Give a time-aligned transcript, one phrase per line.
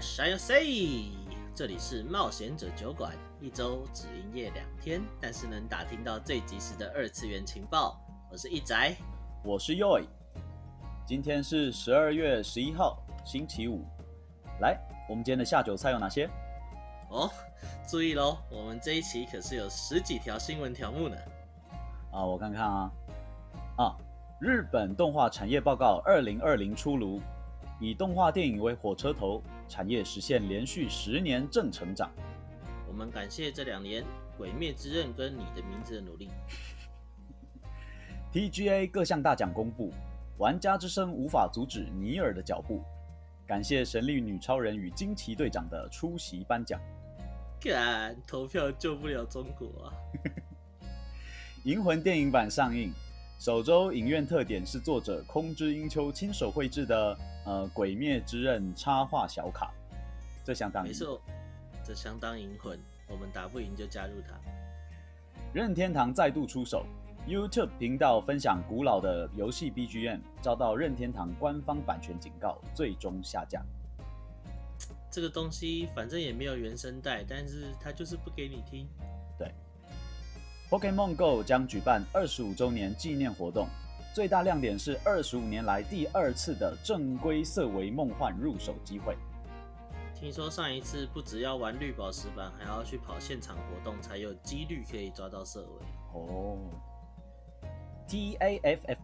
[0.00, 0.54] 啥呀塞？
[1.54, 8.00] 这里是冒险者酒馆，一周只营业两天，但是能打听到最及时的二次元情报。
[8.30, 8.96] 我是一宅，
[9.44, 10.04] 我是 Yoy。
[11.06, 13.84] 今天是十二月十一号，星期五。
[14.60, 14.78] 来，
[15.08, 16.26] 我们今天的下酒菜有哪些？
[17.10, 17.30] 哦，
[17.86, 21.16] 注意喽，我们这一期可是有十几条新闻条目呢。
[22.10, 22.90] 啊，我看看啊，
[23.76, 23.96] 啊，
[24.40, 27.20] 日本动画产业报告二零二零出炉。
[27.80, 32.10] 以动画电影为火车头，产业实现连续十年正成长。
[32.88, 34.02] 我们感谢这两年
[34.36, 36.28] 《鬼灭之刃》跟《你的名字》的努力。
[38.32, 39.92] TGA 各项大奖公布，
[40.38, 42.82] 玩家之声无法阻止尼尔的脚步。
[43.46, 46.80] 感谢神力女超人与惊奇队长的出席颁奖。
[47.60, 49.92] 看，投票救不了中国啊！
[51.64, 52.92] 《银魂》电影版上映。
[53.38, 59.72] 首周影院特点是作者空知英秋亲手绘制的呃《鬼灭之刃》插画小卡，
[60.44, 61.20] 这相当没错，
[61.84, 62.78] 这相当银魂。
[63.08, 64.34] 我们打不赢就加入它。
[65.52, 66.86] 任天堂再度出手
[67.28, 73.62] ，YouTube 频道分享古老的游戏 BGM，遭到任天堂官方版权警告，最终下架。
[75.10, 78.88] 这个东西反正也没有原声带，但是它就是不给你听。
[79.38, 79.52] 对。
[80.70, 83.68] Pokémon Go 将举办二十五周年纪念活动，
[84.14, 89.16] 最大亮点是二十五年来第二次的正规色违梦幻入手机会。
[90.14, 95.86] 听说上一次不只要玩绿宝石版，还要去跑现场活动才有几率可以抓到色违。
[96.12, 96.58] 哦。
[98.06, 98.98] TAFF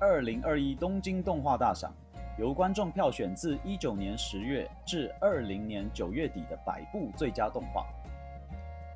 [0.00, 1.92] 二零二一东京动画大赏
[2.38, 7.84] 由观众票选自一九年十月至二零年九月底的百部最佳动画。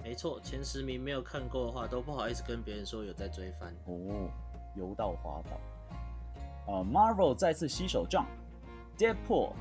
[0.05, 4.31] 没错，前十名没有看过的话，都不好意思跟别人说有在追番哦。
[4.79, 5.61] 游到滑倒。
[6.67, 9.53] 呃，Marvel 再次携手 Jump，Deadpool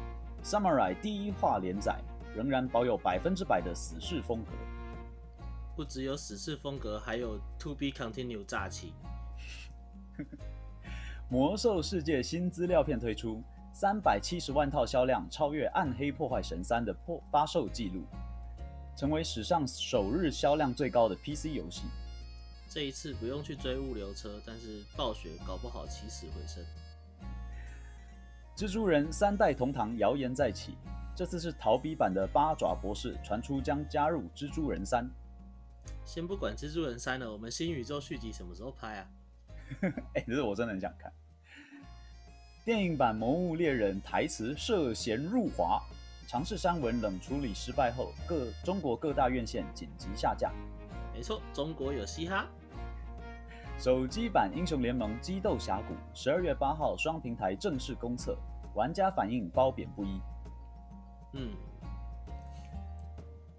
[0.44, 2.00] Samurai 第一话连载
[2.36, 4.52] 仍然保有百分之百的死侍风格。
[5.76, 8.94] 不只有死侍风格，还有 To Be Continue 诈欺。
[11.30, 18.04] 魔兽世界新资料片推出，三百七十万套销量超越《暗黑破坏神三》的破发售记录。
[18.96, 21.84] 成为史上首日销量最高的 PC 游戏。
[22.70, 26.64] 这一次不用去追物流车，但是暴雪搞不好起死回生。
[28.56, 30.76] 蜘蛛人三代同堂谣言再起，
[31.16, 35.10] 这次是逃避版的八爪博士传出将加入蜘蛛人三。
[36.06, 39.08] 先不管蜘蛛人三了，我们新宇宙续集什么时候拍啊？
[40.16, 41.12] 哎、欸，这是我真的很想看。
[42.66, 45.82] 电影版《魔物猎人》台词涉嫌入华。
[46.28, 50.52] 尝试删文冷处理失败后，各中国各大院线紧急下架。
[51.18, 52.46] 没错，中国有嘻哈。
[53.80, 58.38] 手机版《英雄联盟：激斗峡谷》十二月八号双平台正式公测，
[58.76, 60.22] 玩家反应褒贬不一。
[61.34, 61.56] 嗯，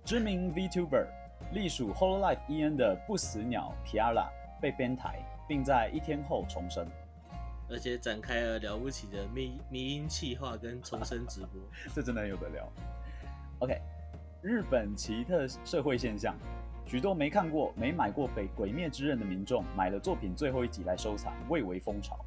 [0.05, 1.05] 知名 VTuber
[1.53, 4.29] 隶属 Hololive EN 的不死鸟 Piara
[4.63, 5.19] 被编台，
[5.49, 6.87] 并在一天后重生。
[7.69, 11.61] 而且展开了了不起的迷迷音气化跟重生直播，
[11.93, 12.73] 这真的有得聊。
[13.59, 13.81] OK，
[14.43, 16.37] 日本奇特社会现象，
[16.89, 22.19] 许多没看过、没买过《北鬼灭之刃》的民众买了作品最后一集来收藏，蔚为风潮。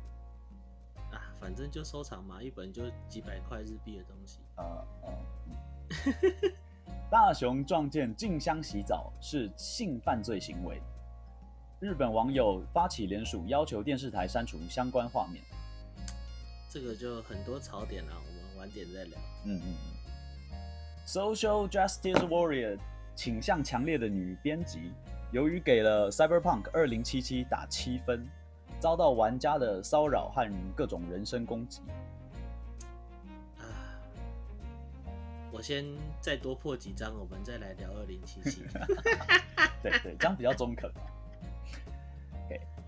[1.09, 4.37] 啊，反正就收藏嘛，一本就几百块日币的东西。
[4.57, 5.11] 呃呃，
[7.09, 10.79] 大雄撞见静香洗澡是性犯罪行为。
[11.79, 15.43] 日本网友发起联署，要求电视台删除相关画面。
[16.69, 19.17] 这个就很多槽点了，我们晚点再聊。
[19.43, 20.55] 嗯嗯嗯。
[21.07, 22.77] Social Justice Warrior
[23.21, 24.91] 倾向强烈的女编辑，
[25.31, 28.27] 由于给了 Cyberpunk 2077打七分，
[28.79, 31.83] 遭到玩家的骚扰和各种人身攻击。
[33.59, 33.61] 啊，
[35.51, 35.85] 我先
[36.19, 38.63] 再多破几张，我们再来聊2077。
[39.83, 40.89] 对对，这样比较中肯。《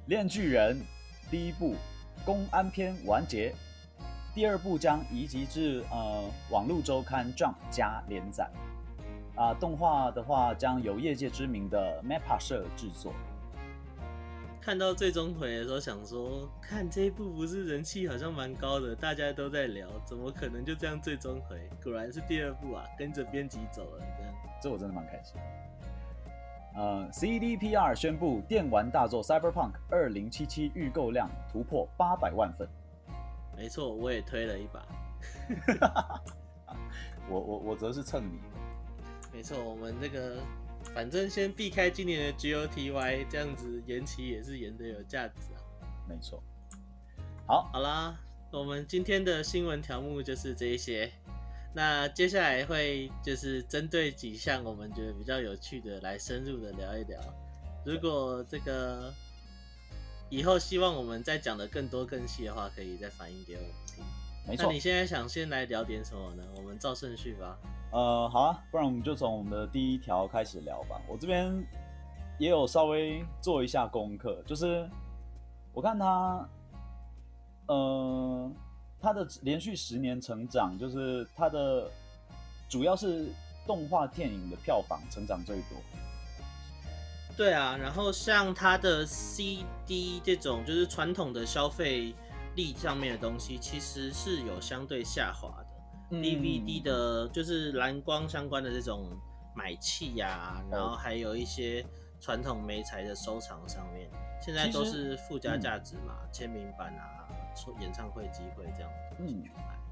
[0.07, 0.81] 链锯人》
[1.29, 1.75] 第一部
[2.25, 3.53] 公安篇完结，
[4.33, 8.49] 第二部将移籍至呃网络周刊 Jump 加连载。
[9.35, 13.13] 啊、呃，动画的话将由业界知名的 Mappa 社制作。
[14.61, 21.69] 看到最终回的时候，想说看这一部不是人气好像蛮高的，大家都在聊，怎么可能就这样最终回？
[21.83, 24.33] 果然是第二部啊，跟着编辑走了，这样。
[24.61, 25.35] 这我真的蛮开心。
[26.75, 32.67] 呃，CDPR 宣布电玩大作《Cyberpunk 2077》预购量突破八百万份。
[33.57, 34.87] 没错，我也推了一把。
[37.29, 38.39] 我我我则是蹭你。
[39.33, 40.37] 没错，我们这个
[40.93, 45.59] 反正先避开今年的 GOTY，这样子延期也是延的有价值啊。
[46.07, 46.41] 没错。
[47.47, 48.17] 好，好啦，
[48.51, 51.11] 我们今天的新闻条目就是这一些。
[51.75, 57.19] 那接下来会就是针对几项我们觉得比较有趣的来深入的聊一聊。
[57.83, 59.11] 如果这个
[60.29, 64.05] 以后希望我们再讲的更多更细的话，可以再反映给我们听。
[64.47, 64.65] 没错。
[64.67, 66.43] 那你现在想先来聊点什么呢？
[66.55, 67.57] 我们照顺序吧。
[67.91, 71.01] 呃，好啊，不然我们就从我们的第一条开始聊吧。
[71.07, 71.51] 我这边
[72.37, 74.89] 也有稍微做一下功课，就是
[75.73, 76.49] 我看他，
[77.67, 78.51] 呃。
[79.05, 81.91] 他的连续十年成长，就是他的
[82.69, 83.27] 主要是
[83.67, 85.77] 动画电影的票房成长最多。
[87.35, 92.15] 对啊，然后像他的 CD 这种就是传统的消费
[92.55, 95.67] 力上面的东西，其实是有相对下滑的。
[96.11, 99.09] 嗯、DVD 的就是蓝光相关的这种
[99.55, 101.85] 买气呀、啊，然后还有一些
[102.19, 104.09] 传统媒材的收藏上面，
[104.41, 107.19] 现在都是附加价值嘛，签、嗯、名版啊。
[107.79, 108.89] 演唱会机会这样，
[109.19, 109.43] 嗯，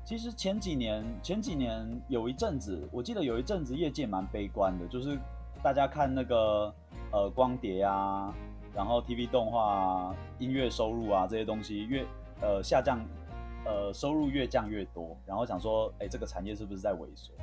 [0.03, 5.15] 其实前几年前几年有一阵子，我记得有一阵子业界蛮悲观的，就是
[5.61, 6.73] 大家看那个
[7.11, 8.33] 呃光碟啊，
[8.73, 12.03] 然后 TV 动画啊、音乐收入啊这些东西越
[12.41, 12.99] 呃下降，
[13.65, 17.33] 呃收入越降越多，然后想说，哎、这个产业是不是在萎缩？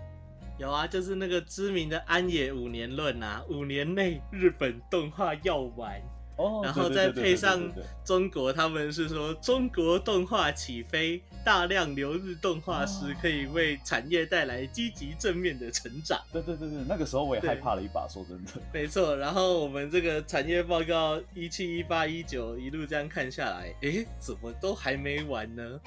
[0.59, 6.03] 有啊，就是那个知名的安野五年论啊，五年内日本动画要完。
[6.40, 7.61] Oh, 然后再配上
[8.05, 16.20] 中国，他们是说中国动画起飞，大量留日动画师可以为产业带来积极正面的成长。
[16.32, 18.52] 对对对对，那个时候我也害怕了一把，说真的。
[18.73, 25.81] 没错，然后我们这个产业报告一七一八一九一路这样看下来，诶，怎么都还没完呢？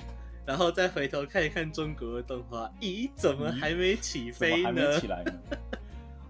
[0.45, 4.65] 然后再回头看一看中国的动画，咦，怎么还没起飞呢？
[4.65, 5.33] 还没起来呢？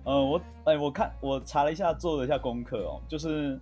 [0.03, 3.59] 呃，我哎，我看我查了一下，做了一下功课哦，就是。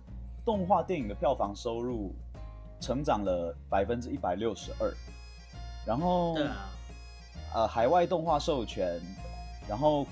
[0.50, 2.12] 动画电影的票房收入
[2.80, 4.92] 成长了百分之一百六十二，
[5.86, 6.34] 然后，
[7.54, 9.00] 呃，海外动画授权，
[9.68, 10.04] 然后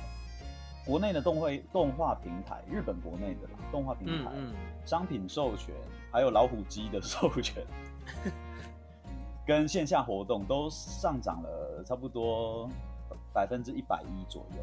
[0.87, 4.55] 国内的动画动画平台，日本国内的动画平台，嗯嗯，
[4.87, 5.75] 商品授权，
[6.13, 7.67] 还有老虎机的授权，
[9.45, 12.71] 跟线下活动都上涨了差不多
[13.33, 14.63] 百分之一百一左右。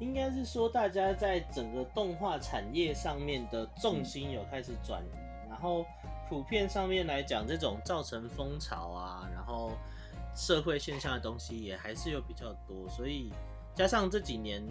[0.00, 5.84] 应该是说，大家在整个动画产业上面的重心有开始转移，然后
[6.26, 9.72] 普遍上面来讲，这种造成风潮啊，然后
[10.34, 13.30] 社会现象的东西也还是有比较多，所以
[13.74, 14.62] 加上这几年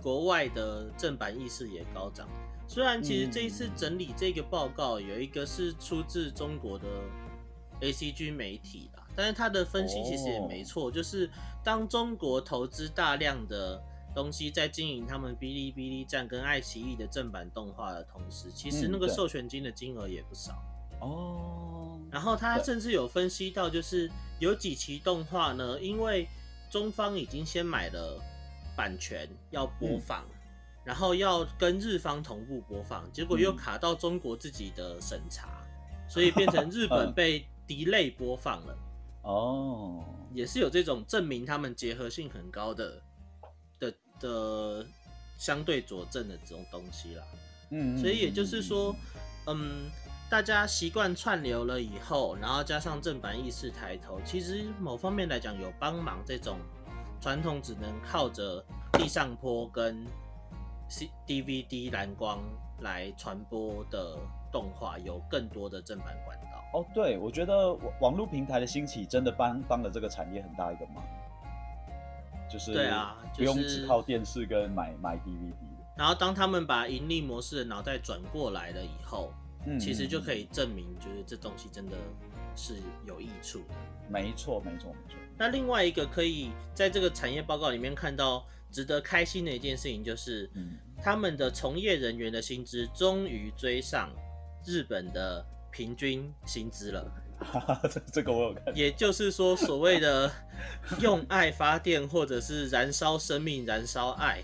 [0.00, 2.28] 国外的正版意识也高涨。
[2.68, 6.86] 虽然其实这一次整理这个报告有一个是出自中国的
[7.80, 11.28] ACG 媒体啦，但是他的分析其实也没错，就是
[11.64, 13.82] 当中国投资大量的。
[14.16, 20.54] 东西在经营他们哔哩哔哩站跟爱奇艺的正版动画的同时，其实那个授权金的金额也不少
[21.02, 22.00] 哦。
[22.10, 26.26] 然后他甚至有分析到，就是有几期动画呢，因为
[26.70, 28.18] 中方已经先买了
[28.74, 30.24] 版权要播放，
[30.82, 35.62] 然后要跟日方同步播放，结果又卡到中国自己的审查，
[36.08, 38.78] 所以变成日本 被 delay 播放了。
[39.24, 40.02] 哦，
[40.32, 43.02] 也是有这种证明他们结合性很高的。
[44.20, 44.86] 的
[45.38, 47.22] 相对佐证的这种东西啦，
[47.70, 48.94] 嗯，所以也就是说，
[49.46, 49.90] 嗯，
[50.30, 56.58] 大家习惯串流了以后，然后加上正版意识抬头，其实某方面来讲有帮忙这种
[57.20, 60.04] 传统只能靠着地上坡跟
[60.88, 62.40] C DVD 蓝光
[62.80, 64.16] 来传播的
[64.52, 66.80] 动画，有更多的正版管道。
[66.80, 71.04] 哦，对，我觉得网络平台的兴起真的帮帮了这个产业很大一个忙。
[72.50, 75.52] 就是对啊，不用只靠电视跟买买 DVD。
[75.96, 79.32] 然后当他们把盈利模式的脑袋转过来了以后，
[79.66, 81.96] 嗯，其实就可以证明，就是这东西真的
[82.54, 82.74] 是
[83.06, 83.74] 有益处的。
[84.08, 85.18] 没错，没错，没错。
[85.38, 90.50] 那另外一个可以在这个产业报告里面看到值得开心的一件事情，就是
[91.02, 94.10] 他们的从业人员的薪资终于追上
[94.66, 97.10] 日本的平均薪资了。
[97.90, 100.30] 这 这个我有看，也就是说，所谓的
[101.00, 104.42] 用爱发电，或者是燃烧生命、燃烧爱，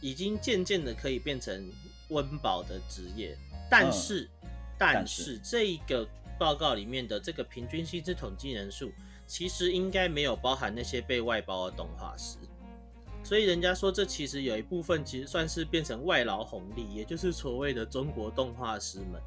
[0.00, 1.70] 已经渐渐的可以变成
[2.08, 3.36] 温饱的职业。
[3.70, 4.48] 但是，嗯、
[4.78, 6.06] 但是这一个
[6.38, 8.90] 报告里面的这个平均薪资统计人数，
[9.26, 12.36] 其实应该没有包含那些被外包的动画师。
[13.22, 19.20] 所以人家说，这其实有一部分其实算是变成外劳红利，也就是所谓的中国动画师们。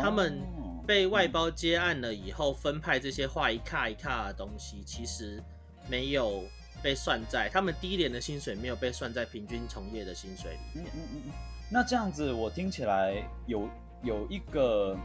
[0.00, 0.40] 他们
[0.88, 5.38] 被外包接案了以后，分派这些画一卡一卡的东西，其实
[5.86, 6.42] 没有
[6.82, 10.90] 被算在他们低廉的薪水，没有被算在平均从业的薪水里面。
[10.96, 11.32] 嗯嗯嗯。
[11.70, 13.68] 那这样子，我听起来有
[14.02, 14.96] 有一个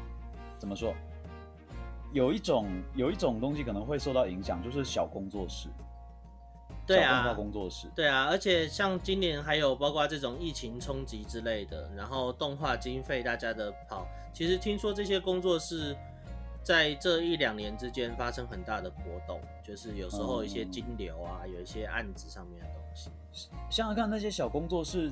[0.58, 0.96] 怎么说？
[2.13, 5.68] 有一种有一种东西可能会受到影响，就是小工作室。
[6.86, 7.88] 对啊，动画工作室。
[7.96, 15.96] 对啊，而且像今年还有包括这种疫情冲击之类的，然后动画经费大家的跑，其实听说这些工作室
[16.62, 23.10] 在这一两年之间发生很大的波动，就是有时候一些金流啊，嗯、有一些案子上面的东西。
[23.70, 25.12] 想想看那些小工作室，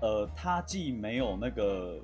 [0.00, 2.00] 呃，他既没有那个，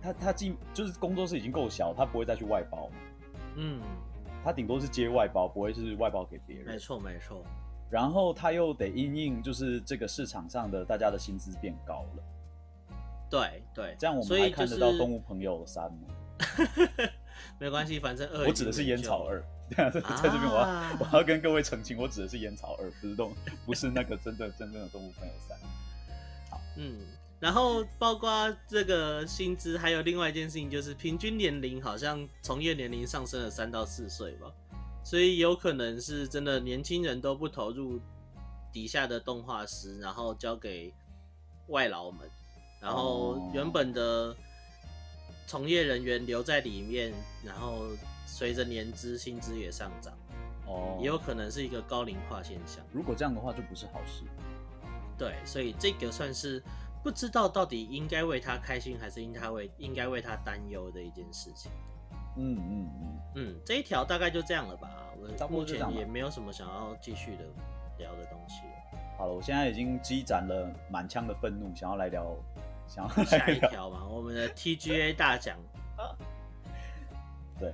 [0.00, 2.94] 他他既就是工作室已经够小，他不会再去外包嘛。
[3.56, 3.80] 嗯。
[4.44, 6.66] 他顶多是接外包，不会是外包给别人。
[6.66, 7.44] 没错，没错。
[7.92, 12.24] 然后他又得因应，就是这个市场上的大家的薪资变高了。
[13.28, 16.08] 对对，这样我们还看得到《动物朋友三》吗？
[17.60, 18.46] 没关系，反正二。
[18.46, 19.44] 我指的是烟草二。
[19.76, 23.34] 在这边我要、啊、 我要跟各位澄清，我指的是烟草二，不是动，
[23.66, 25.58] 不是那个真的真正的《动物朋友三》。
[26.50, 26.98] 好，嗯。
[27.40, 34.50] 然后包括这个薪资，还有另外一件事情，就是平均年龄好像从业年龄上升了三到四岁吧，
[35.04, 38.00] 所以有可能是真的年轻人都不投入
[38.72, 40.92] 底下的动画师，然后交给
[41.68, 42.30] 外劳们，
[42.80, 44.34] 然后原本的
[45.46, 47.12] 从业人员留在里面，
[47.44, 47.86] 然后
[48.26, 50.12] 随着年资薪资也上涨，
[50.66, 52.84] 哦，也有可能是一个高龄化现象。
[52.92, 54.22] 如果这样的话，就不是好事。
[55.18, 56.62] 对，所以这个算是。
[57.04, 61.68] 不知道到底应该为他开心，还是应他为应该为他担忧的一件事情。
[62.36, 64.90] 嗯嗯嗯嗯，这一条大概就这样了吧。
[65.16, 67.44] 我目前也没有什么想要继续的
[67.98, 69.00] 聊的东西了。
[69.16, 72.34] 好了，我现在已经积攒了满腔的愤怒，想要来聊，
[72.86, 75.56] 想要下一条嘛，我们的 TGA 大奖。
[77.58, 77.72] 对，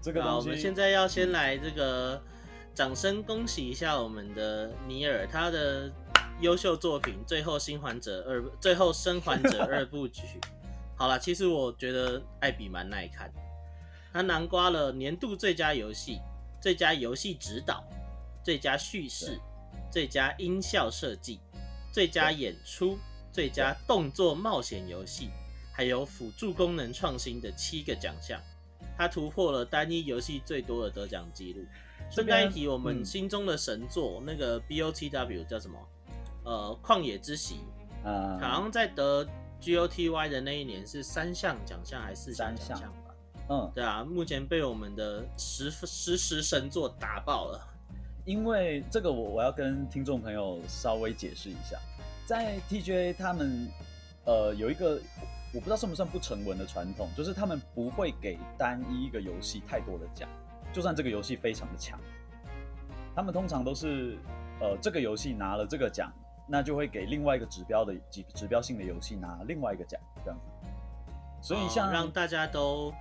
[0.00, 2.22] 这个我们现在要先来这个
[2.74, 5.90] 掌声恭喜一下我们的尼尔，他的。
[6.42, 10.38] 优秀作品，最后生还者二，最后生还者二部曲。
[10.94, 13.32] 好了，其实我觉得艾比蛮耐看，
[14.16, 16.22] 他囊括了年度最佳游戏、
[16.58, 17.84] 最佳游戏指导、
[18.42, 19.38] 最佳叙事、
[19.92, 21.38] 最佳音效设计、
[21.92, 22.98] 最佳演出、
[23.30, 25.28] 最佳动作冒险游戏，
[25.70, 28.40] 还有辅助功能创新的七个奖项，
[28.96, 31.62] 他突破了单一游戏最多的得奖记录。
[32.10, 35.78] 顺带一提，我们心中的神作、嗯、那个 BOTW 叫什么？
[36.42, 37.60] 呃，旷野之息，
[38.02, 39.28] 呃，好像在得
[39.60, 43.05] GOTY 的那一年是三项奖项还是四项奖项吧？
[43.48, 47.60] 嗯，对啊，目前被我们的实实时神作打爆了。
[48.24, 51.78] 因为这个，我我要跟听众朋友稍微解释一下，
[52.26, 53.68] 在 TGA 他们
[54.24, 55.00] 呃有一个
[55.54, 60.28] 我不知道算不算不成文的传统，就是他们不会给单一一个游戏太多的奖，
[60.72, 62.00] 就算这个游戏非常的强，
[63.14, 64.18] 他们通常都是
[64.60, 66.12] 呃这个游戏拿了这个奖。
[66.48, 70.68] 那就会给另外一个指标的指指标性的游戏拿另外一个奖，这样子。
[71.42, 72.94] 所以像、哦、让大家都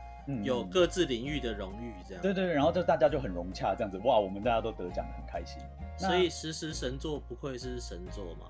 [0.44, 2.24] 有各自领域的荣誉，这样、嗯。
[2.24, 3.98] 对对，然后就大家就很融洽，这样子。
[4.05, 5.62] 哇，我们大家都得奖，很开心。
[5.98, 8.48] 所以实时神作不愧是神作嘛？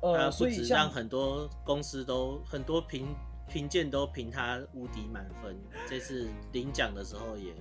[0.00, 3.14] 呃，所以让很多公司都很多评
[3.48, 5.56] 评鉴都评他无敌满分。
[5.88, 7.52] 这次领奖的时候也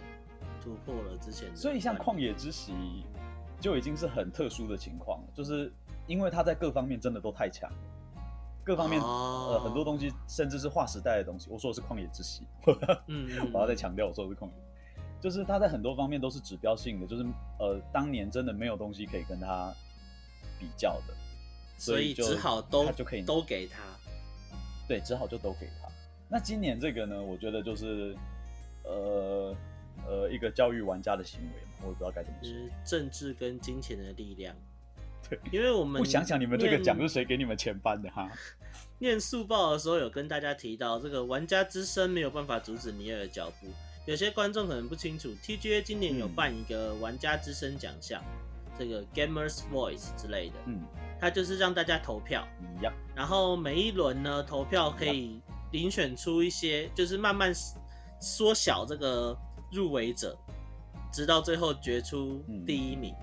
[0.62, 1.56] 突破了之前的。
[1.56, 2.74] 所以像旷野之息
[3.60, 5.72] 就已经是很特殊的情况了，就是。
[6.08, 7.78] 因为他在各方面真的都太强了，
[8.64, 9.54] 各方面、oh.
[9.54, 11.50] 呃很多东西，甚至是划时代的东西。
[11.50, 12.46] 我说的是旷野之息，
[13.08, 14.54] 嗯， 我要再强调，我说的是旷野，
[15.20, 17.26] 就是他在很多方面都是指标性的，就是
[17.60, 19.74] 呃当年真的没有东西可以跟他
[20.60, 21.14] 比较的，
[21.78, 23.82] 所以就只好都他就可以都给他，
[24.88, 25.90] 对，只好就都给他。
[26.30, 28.16] 那今年这个呢，我觉得就是
[28.84, 29.56] 呃
[30.08, 34.56] 呃一个教育玩家的行为嘛，我也不知道该怎么说，就是政治跟金钱的力量。
[35.52, 38.30] 因为我们不想想你们这个奖是谁给你们钱颁的哈？
[39.00, 43.68] 念速报的时候有跟大家提到，这个玩家之声没有办法阻止尼尔的脚步。
[44.06, 48.22] 有些观众可能不清楚，TGA 今年有办一个玩家之声奖项，
[48.78, 50.82] 这个 Gamers Voice 之类的，嗯，
[51.20, 52.48] 它就是让大家投票，
[52.80, 55.40] 一样然后每一轮呢投票可以
[55.72, 57.54] 遴选出一些，就是慢慢
[58.20, 59.38] 缩小这个
[59.72, 60.38] 入围者，
[61.14, 63.14] 直到最后决出第一名。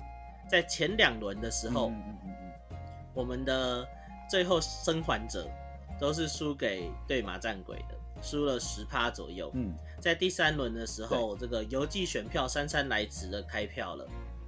[0.48, 2.76] 在前两轮的时候，嗯嗯嗯嗯、
[3.14, 3.86] 我们的
[4.30, 5.48] 最后生还者
[6.00, 9.50] 都是输给对马战鬼的，输了十趴左右。
[9.54, 14.06] 嗯，在第三轮的时候，这个邮寄选票姗姗来迟的开票了，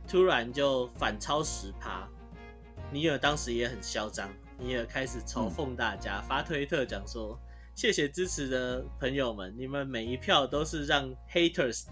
[0.08, 2.08] 突然就反超十趴。
[2.90, 4.28] 尼尔当时也很嚣张，
[4.58, 7.38] 尼尔开始嘲讽大家，嗯、发推特讲说
[7.76, 11.84] ：“谢谢支持的朋友们，你们每一票都是让 haters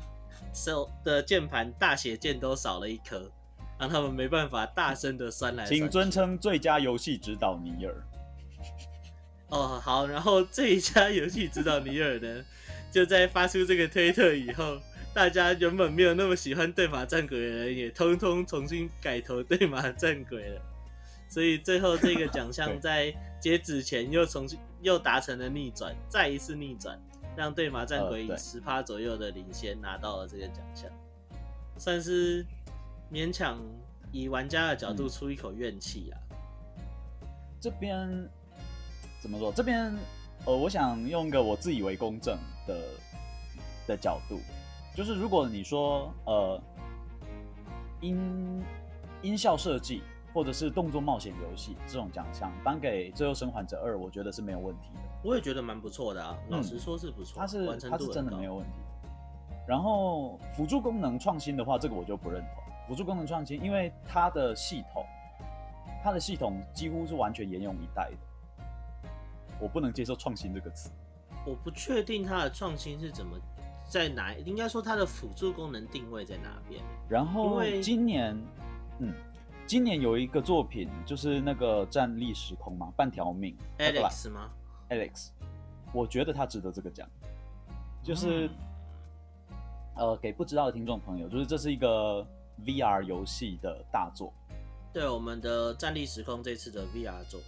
[0.52, 3.30] 手的键盘大写键都少了一颗。”
[3.78, 5.78] 让他们没办法大声的酸来酸。
[5.78, 7.94] 请尊称最佳游戏指导尼尔。
[9.50, 12.44] 哦，好，然后最佳游戏指导尼尔呢，
[12.92, 14.78] 就在发出这个推特以后，
[15.14, 20.60] 大家原本没有那么喜欢对马战鬼的人，也通通重新改投对马战鬼了。
[21.30, 26.98] 所以最后这个奖项在截止前又重新又达成了逆转，再一次逆转，
[27.36, 30.90] 让对马战鬼以十趴左右的领先拿到了这个奖项，
[31.76, 32.44] 算是
[33.10, 33.58] 勉强
[34.12, 36.16] 以玩家的角度出一口怨气啊。
[37.60, 38.08] 这边
[39.20, 39.52] 怎么说？
[39.52, 39.94] 这边
[40.46, 42.80] 呃，我想用一个我自以为公正的
[43.86, 44.38] 的角度，
[44.94, 46.60] 就是如果你说呃
[48.00, 48.62] 音
[49.22, 50.02] 音效设计。
[50.34, 55.00] 或者是动作冒险游戏这种奖项颁给《最后生还者二》，我觉得是没有问题的。
[55.24, 58.70] 我也觉得蛮不错的啊，老实说是不错，它是它是真的没有问题。
[59.66, 62.62] 然后辅助功能创新的话，这个我就不认同。
[62.88, 65.04] 辅助功能创新，因为它的系统，
[66.02, 68.66] 它的系统几乎是完全沿用一代的，
[69.60, 70.90] 我不能接受创新这个词。
[71.46, 73.38] 我不确定它的创新是怎么
[73.88, 76.82] 在哪，应该说它的辅助功能定位在哪边。
[77.08, 78.36] 然后今年，
[78.98, 79.14] 嗯。
[79.66, 84.48] 今年有一个作品，就是那个站立时空嘛，半条命，Alex 吗
[84.88, 85.28] ？Alex，
[85.92, 87.06] 我觉得他值得这个奖，
[88.02, 89.58] 就是、嗯、
[89.96, 92.26] 呃，给不知道的听众朋友，就是这是一个
[92.64, 94.32] VR 游戏的大作。
[94.92, 97.40] 对，我们的战力时空这次的 VR 作，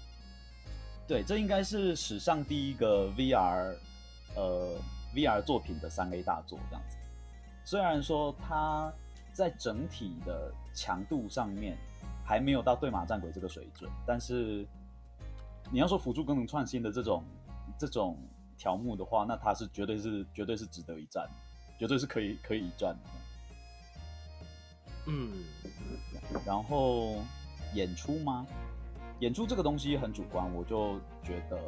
[1.07, 3.75] 对，这应该是史上第一个 VR
[4.37, 4.77] 呃
[5.15, 6.97] VR 作品的三 A 大作这样子。
[7.65, 8.93] 虽然说它
[9.33, 11.77] 在整体的强度上面。
[12.23, 14.65] 还没有到对马战鬼这个水准，但是
[15.73, 17.25] 你要说辅助功能创新的这种
[17.77, 18.17] 这种
[18.57, 21.29] 条目的话，那它是绝对是绝对是值得一战，
[21.77, 23.11] 绝对是可以可以一战的。
[25.11, 25.33] 嗯，
[26.47, 27.17] 然后
[27.75, 28.47] 演出吗？
[29.19, 31.59] 演出这个东西很主观，我就觉得，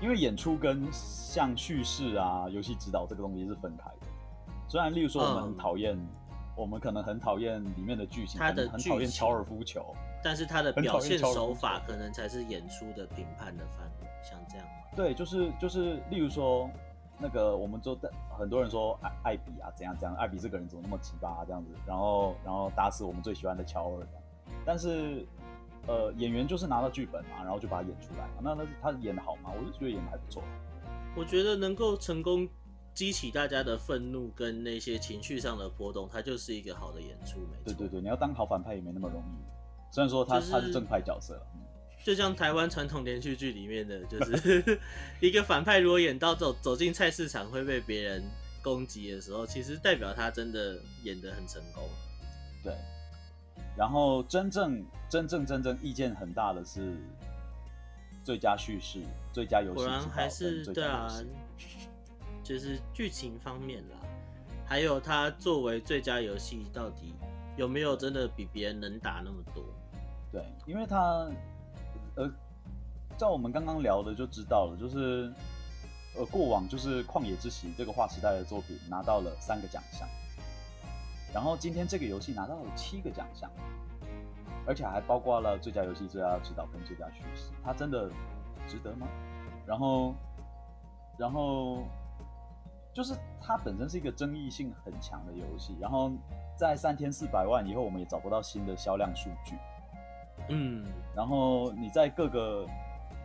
[0.00, 4.06] 因为演出跟像叙事啊、游戏指导这个东西是分开的。
[4.68, 5.96] 虽然，例如说我们很讨厌。
[5.96, 6.08] 嗯
[6.58, 14.66] 我们可能很讨厌里面的剧情，他的很讨厌乔尔夫球，但是他的表现手法可能才是演出的评判的范围，像这样。
[14.96, 16.68] 对，就是就是，例如说
[17.18, 17.98] 那个，我们就
[18.38, 24.06] 很多人说艾艾比啊，怎样怎样，艾比这个人怎么那么奇葩这样子，然后然后打死我们最喜欢的乔尔，
[24.64, 25.26] 但是
[25.86, 29.50] 呃，演员就是拿到剧本嘛，然后就把它演出来，那那他演的好吗？
[29.58, 30.42] 我就觉得演的还不错。
[31.16, 32.48] 我觉得能够成功。
[32.94, 37.62] 激起大家的愤怒跟那些情绪上的波动，他就是一个好的演出，没错。
[37.66, 39.94] 对对对，你要当好反派也没那么容易。
[39.94, 41.40] 虽然说他、就是、他是正派角色，
[42.08, 44.80] 就像台湾传统连续剧里面的，就是
[45.20, 48.24] 一个反派如果演到走走进菜市场会被别人
[48.62, 51.86] 攻击的时候，其实代表他真的演得很成功。
[52.64, 52.72] 对。
[53.76, 56.96] 然后真正真正真正意见很大的是
[58.24, 61.12] 最佳叙事、最佳游戏，果然还是对啊。
[62.42, 63.98] 就是剧情方面啦，
[64.64, 67.12] 还有他作为最佳游戏，到底
[67.58, 69.62] 有没有真的比别人能打那么多？
[70.32, 71.30] 对，因为它，
[72.18, 72.28] 呃，
[73.16, 75.32] 照我们刚刚聊的就知道了，就是，
[76.16, 80.08] 呃，过往就是《旷野之息》这个划时代的作品拿到了三个奖项，
[81.32, 83.48] 然后今天这个游戏拿到了七个奖项，
[84.66, 88.10] 而且还包括了最佳游戏、最佳指导跟最佳叙事，它真的
[88.66, 89.06] 值得吗？
[89.64, 90.14] 然后，
[91.16, 91.84] 然后。
[92.90, 96.10] 就是它本身是一个争议性很强的游戏，然后
[96.56, 99.54] 在三天四百万以后，我们也找不到新的销量数据。
[100.48, 102.66] 嗯，然后你在各个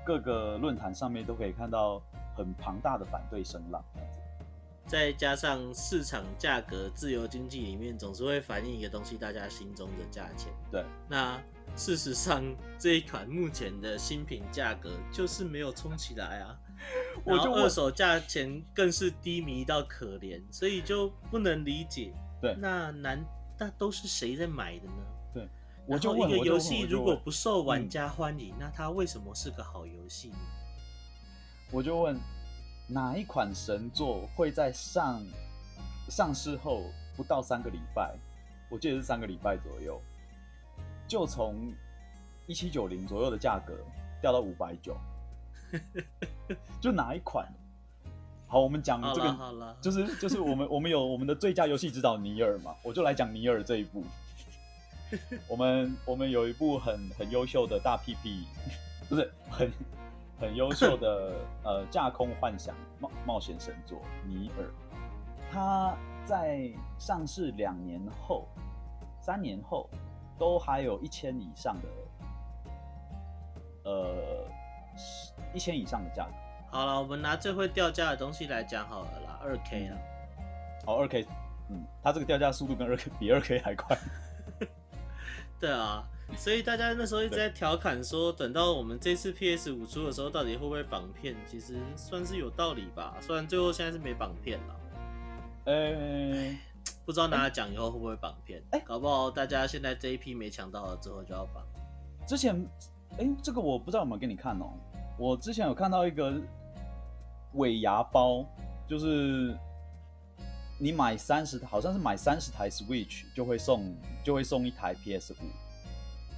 [0.06, 2.02] 各个论坛上面都可以看到
[2.36, 4.19] 很庞大的反对声浪，这样子。
[4.86, 10.52] 再加上市场价格自由经济里面总是会反映一个东西，大家心中的价钱。
[10.69, 11.41] 对，那
[11.76, 12.43] 事实上
[12.78, 16.60] 这一款目前的新品价格就是没有冲起来啊。
[17.23, 22.13] 我就二手价钱更是低迷到可怜，所以就不能理解。
[22.41, 23.23] 对，那难
[23.58, 25.04] 那都是谁在买的呢？
[25.86, 30.38] 对，我就问一个游戏如果不受玩家欢迎，那它为什么是个好游戏呢？
[31.72, 32.17] 我就问，
[32.88, 35.22] 哪一款神作会在上
[36.10, 36.84] 上市后
[37.15, 38.15] 不到三个礼拜，
[38.69, 40.00] 我记得是三个礼拜左右，
[41.08, 41.74] 就从
[42.48, 43.74] 一七九零左右的价格
[44.22, 44.96] 掉到五百九。
[46.80, 47.52] 就哪一款？
[48.48, 54.04] 好，我们讲这个，好了，就是就是我们我们有我们的最佳游戏指导尼尔嘛，我就来讲尼尔这一部。
[55.47, 58.47] 我们我们有一部很很优秀的大屁屁，
[59.10, 59.71] 不是很
[60.39, 64.65] 很优秀的呃架空幻想冒冒险神作尼尔，
[65.52, 65.95] 它
[66.26, 68.47] 在上市两年后、
[69.19, 69.89] 三年后
[70.38, 71.88] 都还有一千以上的
[73.86, 74.47] 呃。
[75.56, 76.32] 一千以上的价格。
[76.69, 79.97] 好了，我们拿最会掉价的东西来讲好了啦，二 K 啊。
[80.86, 81.26] 哦，二 K，
[81.69, 83.97] 嗯，它这个掉价速度跟二 K 比二 K 还快。
[85.63, 86.04] 对啊，
[86.36, 91.34] 所以大家那时候一直在调侃说，等到我们这次 PS 五出的时候，到底会不会绑片？
[91.47, 93.15] 其实算是有道理吧。
[93.21, 94.76] 虽然最后现在是没绑片了。
[95.63, 96.58] 呃、欸，
[97.06, 98.62] 不知道拿奖以后会不会绑片？
[98.71, 101.63] 哎、欸，搞不好大家现在这一批没抢到了，之后就要绑。
[102.28, 102.54] 之前，
[103.12, 104.73] 哎、欸，这个我不知道有没有给你看哦、喔。
[105.17, 106.41] 我之前有看到一个
[107.54, 108.45] 尾牙包，
[108.86, 109.58] 就是。
[110.84, 115.46] 你买三十，好像是买三十台 Switch 就会送，就会送一台 PS 五，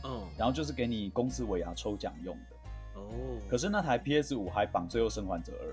[0.04, 3.10] 嗯，然后就是给你公司尾牙抽奖用的，哦。
[3.50, 5.66] 可是那台 PS 五还绑《最后生还者二》，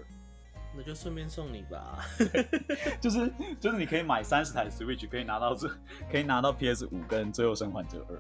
[0.74, 2.02] 那就顺便送你吧。
[2.98, 3.30] 就是
[3.60, 5.68] 就是你可以买三十台 Switch，可以拿到这，
[6.10, 8.16] 可以拿到 PS 五跟《最后生还者二》。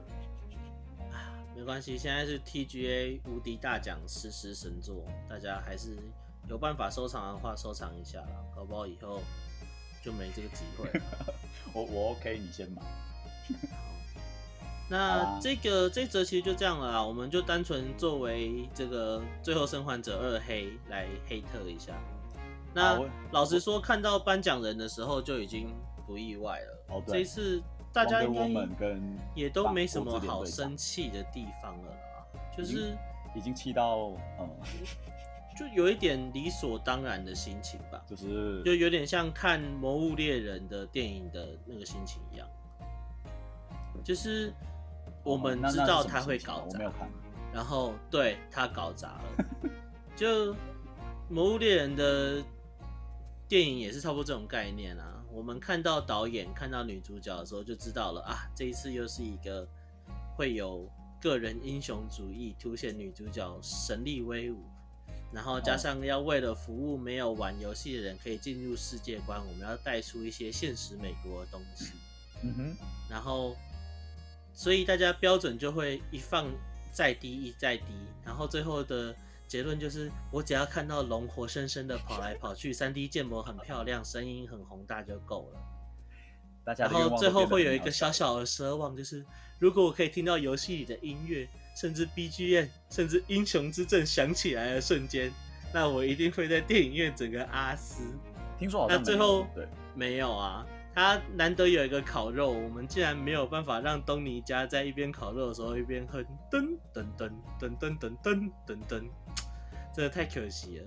[1.56, 5.96] 没关系，现在是 TGA 无敌大奖实时神作，大家还是
[6.46, 9.22] 有办法收藏的话收藏一下啦，搞不好以后。
[10.02, 10.90] 就没这个机会
[11.72, 12.82] 我我 OK，你先买。
[14.90, 21.94] 那这个这则其实就这样了啦，我们就单纯作为这个《最后生还者二黑》来黑特一下。
[22.74, 25.68] 那老实说，看到颁奖人的时候就已经
[26.06, 26.84] 不意外了。
[26.88, 27.62] 哦，这一次
[27.92, 28.98] 大家应该
[29.34, 31.96] 也都没什么好生气的地方了啦，
[32.54, 32.94] 就是
[33.34, 34.10] 已经气到
[34.40, 34.50] 嗯。
[35.56, 42.48] 就有一点理所当然的心情吧，就是就有点像看《魔物猎人》的电影的那个心情一样，
[44.02, 44.52] 就是
[45.22, 46.78] 我们知道他会搞砸，
[47.52, 49.44] 然后对他搞砸了。
[50.16, 50.52] 就
[51.28, 52.42] 《魔物猎人》的
[53.46, 55.22] 电影也是差不多这种概念啊。
[55.30, 59.66] 我们看到导演看到女主角的时候，就知道了啊，这一次又是一个
[60.36, 60.86] 会有
[61.20, 64.62] 个人英雄主义，凸显女主角神力威武。
[65.32, 71.92] 然后加上要为了服务没有玩游戏的人可以进入世界观，我们要带出一些现实美国的东西。
[72.42, 72.76] 嗯哼。
[73.08, 73.56] 然后，
[74.52, 76.52] 所以大家标准就会一放
[76.92, 77.84] 再低一再低，
[78.22, 79.16] 然后最后的
[79.48, 85.60] 结论就是，我只要看到龙活生生的跑来跑去，3D 建模很漂亮，声音很宏大就够了。
[86.62, 86.84] 大家。
[86.84, 89.24] 然后最后会有一个小小的奢望，就是
[89.58, 91.48] 如果我可以听到游戏里的音乐。
[91.74, 95.32] 甚至 BGM，甚至英雄之阵响起来的瞬间，
[95.72, 98.02] 那我一定会在电影院整个阿斯。
[98.58, 109.02] 听说好像那最后对没有啊，他难得有一个烤肉，我们竟然没有办法让东尼家在一边烤肉的时候一边哼噔噔噔噔噔噔噔噔噔，
[109.94, 110.84] 真的太可惜了。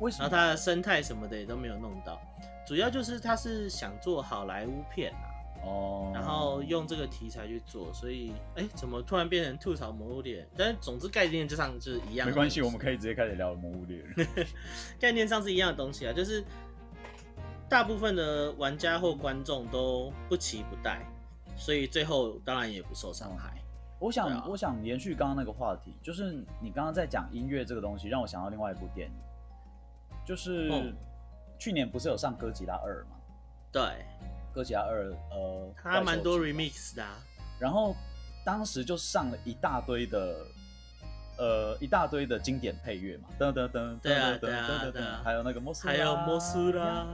[0.00, 0.24] 为什么？
[0.24, 2.20] 然后他的生态什么的也都没有弄到，
[2.66, 5.27] 主要就是他是想做好莱坞片啊。
[5.64, 10.48] 哦，然后用这个题材去做，所以哎，怎么突然变成吐槽魔物猎人？
[10.56, 12.26] 但是总之概念上就是一样。
[12.26, 14.46] 没关系，我们可以直接开始聊魔物猎人。
[14.98, 16.44] 概念上是一样的东西啊，就是
[17.68, 21.04] 大部分的玩家或观众都不期不待，
[21.56, 23.54] 所以最后当然也不受伤害。
[24.00, 29.14] 我想，啊、我想延续刚刚那个话题，就是你刚刚在讲音乐这个东西，让我想到另外一部电影，
[30.24, 30.94] 就是、嗯、
[31.58, 33.16] 去年不是有上哥吉拉二吗？
[33.72, 33.82] 对。
[34.52, 37.16] 哥吉拉二，呃，它蛮多 remix 的，啊，
[37.58, 37.94] 然后
[38.44, 40.46] 当时就上了一大堆的，
[41.38, 47.06] 呃，一大堆的经典配乐嘛，噔噔噔，对啊对啊对啊，还有那个摩斯，还有摩斯拉，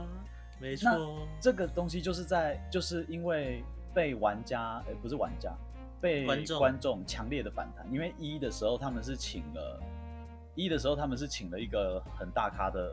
[0.59, 5.53] 没错，这个东西就是在，就是因为被玩家，哎，不是玩家，
[6.01, 6.25] 被
[6.57, 9.79] 观众强烈的反弹，因为一的时候他们是请了，
[10.55, 12.91] 一的时候他们是请了一个很大咖的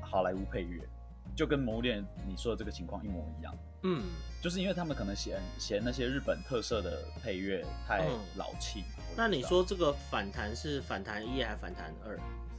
[0.00, 0.80] 好莱坞配乐。
[1.36, 4.02] 就跟《魔物猎人》你说的这个情况一模一样，嗯，
[4.42, 8.04] 就是因为他们可能嫌嫌那些日本特色的配乐太
[8.36, 8.82] 老气。
[8.96, 9.14] 嗯。
[9.14, 12.18] 那你说这个反弹是反弹一还是反弹二？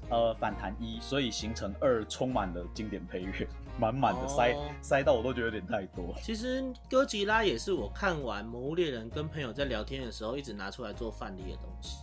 [0.10, 3.46] 呃，反弹一，所以形成二充满了经典配乐，
[3.78, 6.16] 满满的塞、哦、塞到我都觉得有点太多。
[6.22, 11.98] 其实哥吉拉也是我看完《魔物猎人》跟朋友在聊天的时候一直拿出来做范例的东西。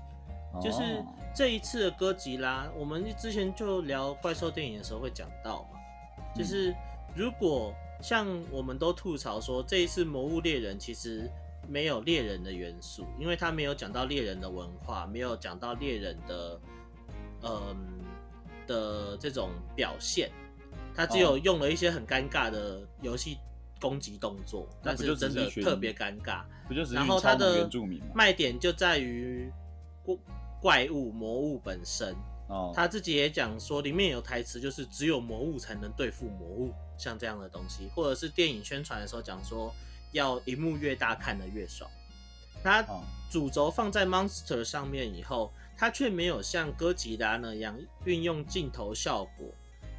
[0.53, 1.03] 哦、就是
[1.35, 5.74] 这一次的哥吉拉，我们之前就聊怪兽电影的时候会讲到嘛。
[6.35, 6.75] 就是
[7.15, 11.31] 如果像我们都吐槽说，这一次《魔物猎人》其实
[11.69, 16.61] 没有猎人的元素，因为他没有讲到猎人的文化，没有讲到猎人的
[17.43, 17.77] 嗯
[18.67, 20.31] 的这种表现，
[20.95, 23.39] 他只有用了一些很尴尬的游戏
[23.81, 26.43] 攻击动作，但是真的特别尴尬。
[26.93, 27.69] 然后他的
[28.15, 29.51] 卖点就在于
[30.03, 30.17] 怪
[30.61, 32.15] 怪物魔物本身。
[32.55, 39.75] 哦，他自己也讲说，里面有台词，就是只有魔物才能对付魔物，像这样的东西，或者是电影宣传的时候讲说，
[40.13, 41.91] 要荧幕越大看得越爽。
[42.63, 42.83] 他
[43.29, 49.49] 主轴放在 Monster 上面以后，他却没有像哥吉拉那样运用镜头效果，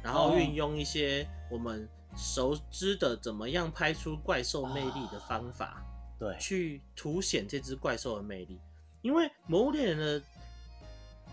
[0.02, 5.84] 然后运用一些我们熟知的怎么样拍出怪兽魅力的方法，
[6.18, 8.58] 对，去凸显这只怪兽的魅力。
[9.02, 10.22] 因为《魔物猎人》的，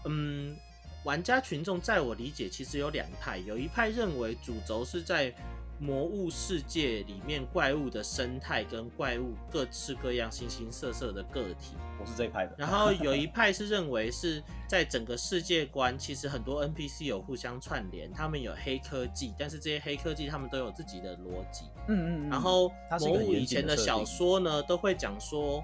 [0.06, 0.56] 嗯，
[1.04, 5.34] 玩家群众在我理解，其实有两派，有一派认为主轴是在。
[5.80, 12.56] 魔物世界里面怪物的生态跟怪物各式各样、形形色色的个体，我是这一派的。
[12.58, 21.66] 然后有一派是认为是在整个世界观，其实很多 NPC 有互相串联，他们有黑科技，但是这些黑科技他们都有自己的逻辑。
[21.90, 22.30] 嗯，嗯嗯。
[22.30, 25.62] 然后魔物以前的小说呢，都会讲说，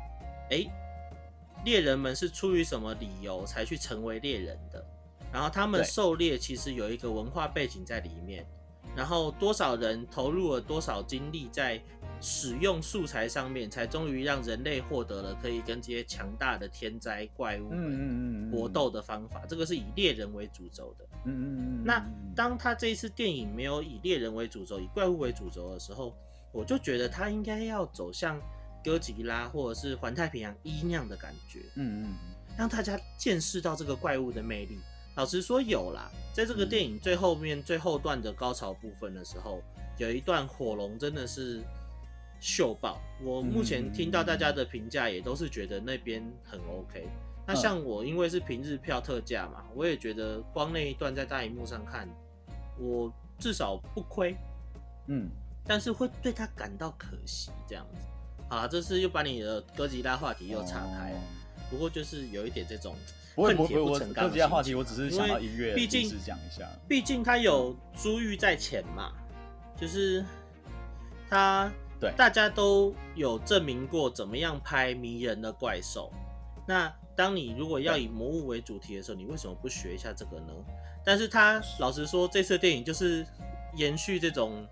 [0.50, 0.66] 哎，
[1.64, 4.86] 猎人们是出于什么理由才去成为猎人的？
[5.32, 8.46] 然后他们狩猎其实有一个文化背景在里面。
[8.96, 11.80] 然后多少人投入了多少精力在
[12.20, 17.70] 使用素材上面，才终于让人类获得了可以跟这些强大的天灾怪物
[18.52, 19.46] 搏斗的方法。
[19.48, 21.06] 这个是以猎人为主轴的。
[21.26, 21.84] 嗯嗯嗯。
[21.86, 22.04] 那
[22.36, 26.16] 当他这一次电影没有以猎人为主轴，以怪物为主轴的时候，
[26.52, 28.42] 我就觉得他应该要走向
[28.84, 31.60] 哥吉拉或者是环太平洋一那样的感觉。
[31.76, 32.14] 嗯嗯。
[32.58, 34.80] 让大家见识到这个怪物的魅力。
[35.20, 39.62] 老实说有啦，在这个电影最后面最后段的高潮部分的时候，
[39.98, 41.62] 有一段火龙真的是
[42.40, 43.02] 秀爆。
[43.22, 47.06] 我目前听到大家的评价也都是觉得那边很 OK。
[47.46, 52.08] 那像我因为是平日票特价嘛，我也觉得光那一段在大荧幕上看，
[52.78, 54.34] 我至少不亏。
[55.08, 55.30] 嗯，
[55.66, 58.00] 但是会对他感到可惜这样子。
[58.48, 61.20] 好啦，这次又把你的哥吉拉话题又岔开了。
[61.70, 62.96] 不过就是有一点这种。
[63.36, 69.12] 不会不会，我这些话题我只是想要音乐，毕竟讲一下，毕竟他有珠玉在前嘛，
[69.78, 70.26] 就是
[71.30, 76.12] 他对大家都有证明过怎么样拍迷人的怪兽。
[76.68, 80.54] 那当你如果要以魔物为主题的时候，你为什么不学一下这个呢？
[81.04, 83.26] 但是他老实说，这次电影就是
[83.76, 84.68] 延续这种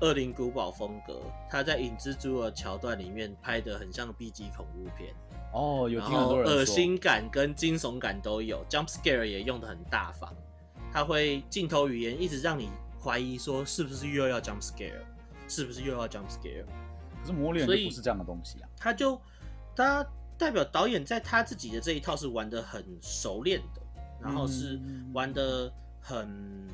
[0.00, 5.14] 恶灵古堡风格，他在影蜘蛛的桥段里面拍的很像 B 级恐怖片。
[5.54, 10.28] 哦，有听很多人说，恶心感跟惊悚感都有，jump scare 也用的很大方，
[10.92, 12.68] 他会镜头语言一直让你
[13.00, 15.00] 怀疑说是不是又要 jump scare，
[15.48, 16.64] 是不是又要 jump scare？
[17.20, 19.16] 可是魔猎就不是这样的东西啊，他就
[19.76, 20.04] 他
[20.36, 23.80] 代表导演在他自己的这一套是玩的很熟练的，
[24.20, 24.80] 然后是
[25.12, 26.68] 玩的很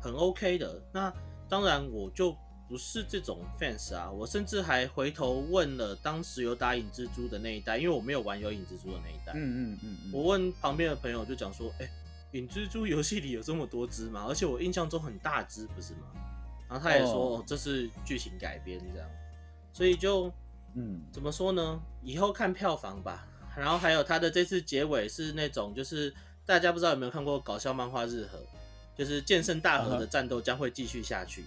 [0.00, 1.12] 很 OK 的，那
[1.48, 2.36] 当然我就。
[2.68, 9.32] 不是这种 fans 啊，我甚至还回头问了当时有打影蜘蛛的那一代，因为我没有玩有影蜘蛛的那一代。
[9.34, 10.10] 嗯嗯嗯。
[10.12, 11.90] 我问旁边的朋友就讲说，哎、欸，
[12.38, 14.26] 影蜘蛛游戏里有这么多只吗？
[14.28, 16.00] 而且我印象中很大只，不是吗？
[16.68, 19.08] 然后他也说，哦，这是剧情改编这样。
[19.72, 20.30] 所以就，
[20.74, 21.80] 嗯，怎么说呢？
[22.02, 23.26] 以后看票房吧。
[23.56, 28.38] 然后还有他的这次结尾是那种，就是大家不知道有没有看过搞笑漫画日和，
[28.96, 31.44] 就是剑圣大和的战斗将会继续下去。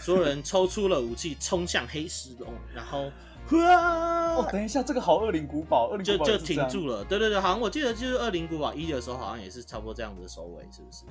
[0.00, 3.10] 所有人抽出了武器，冲向黑石龙，然后，
[3.50, 7.04] 哦，等一下，这个好恶灵古堡，恶灵古堡就就停住了。
[7.04, 11.04] 对对对，好像我记得就是恶灵古堡一的时候，好像也是差不多这样子的收尾，是不是？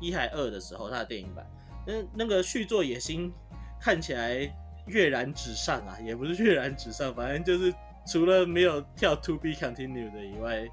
[0.00, 1.46] 一还二的时候，它的电影版，
[1.86, 3.32] 那那个续作野心
[3.80, 4.52] 看起来
[4.86, 7.74] 跃然纸上啊，也不是跃然纸上，反正就是
[8.06, 10.68] 除了没有跳 To Be Continued 的以外，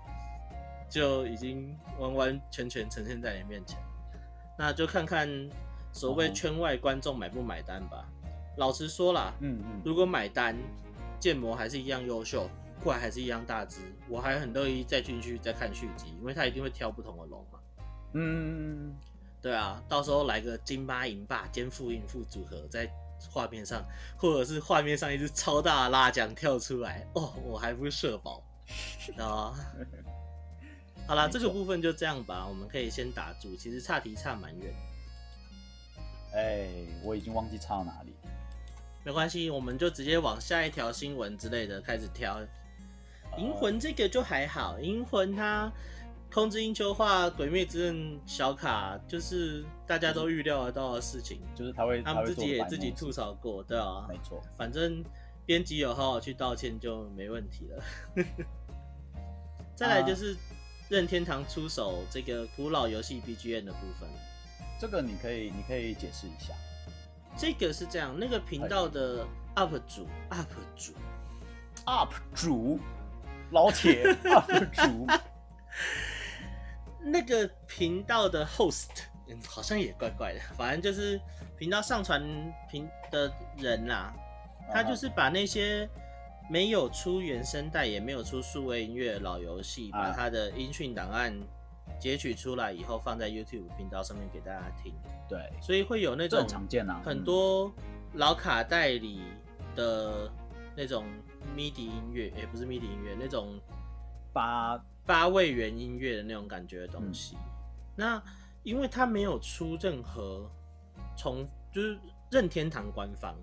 [0.89, 3.77] 就已经完完全全呈现在你面前。
[4.57, 5.27] 那就看看。
[5.91, 8.07] 所谓圈外观众买不买单吧？
[8.57, 10.55] 老实说啦，嗯嗯，如果买单，
[11.19, 12.49] 建模还是一样优秀，
[12.83, 17.59] 怪还是一样大只，我还很乐意再进去再看续集，因为他一定会挑不同的龙嘛。
[18.13, 18.95] 嗯，
[19.41, 22.89] 对啊，到时候来个金巴银霸兼负应付组合在
[23.29, 23.83] 画面上，
[24.17, 28.43] 或者是画面上一只超大的辣酱跳出来，哦，我还不是社保，
[28.99, 29.59] 知道吗？
[31.07, 34.73] 好啦，这个部分就这样吧，我们可以先打住，其实差题差蛮远。
[36.33, 38.13] 哎、欸，我已经忘记插到哪里。
[39.03, 42.39] 没关系，我们就直接往下一条新闻之类的开始挑。
[43.37, 45.71] 银魂这个就还好，银魂它
[46.31, 55.03] 空之英秋画鬼灭之刃小卡，就是大家都预料得到的事情，就是他会，他们自己也自己吐槽过，对啊，没错，反正
[55.45, 57.83] 编辑有好好去道歉就没问题了。
[59.75, 60.35] 再来就是
[60.89, 64.09] 任天堂出手这个古老游戏 BGM 的部分。
[64.79, 66.53] 这个你可以，你可以解释一下。
[67.37, 70.93] 这个是这样，那个频道的 UP 主，UP 主
[71.85, 72.79] ，UP 主，
[73.51, 75.05] 老铁， UP 主，
[77.01, 78.87] 那个频道的 host，
[79.27, 81.19] 嗯，好像也怪怪的，反正就是
[81.57, 82.21] 频道上传
[82.69, 84.13] 频的人啦、啊，
[84.71, 85.87] 他就是把那些
[86.49, 91.37] 没有出原声带，也没有出数位音乐老游戏，把他的音讯档案。
[91.99, 94.93] 截取出来以后放在 YouTube 频道上面给大家听，
[95.27, 97.71] 对，所以会有那种很常见啊，很多
[98.13, 99.21] 老卡带里
[99.75, 100.31] 的
[100.75, 101.05] 那种
[101.55, 103.59] MIDI 音乐，也、欸、不是 MIDI 音乐，那种
[104.31, 107.35] 八八位元音乐的那种感觉的东西。
[107.35, 107.41] 嗯、
[107.95, 108.23] 那
[108.63, 110.49] 因为它没有出任何
[111.17, 111.99] 从，就是
[112.31, 113.35] 任天堂官方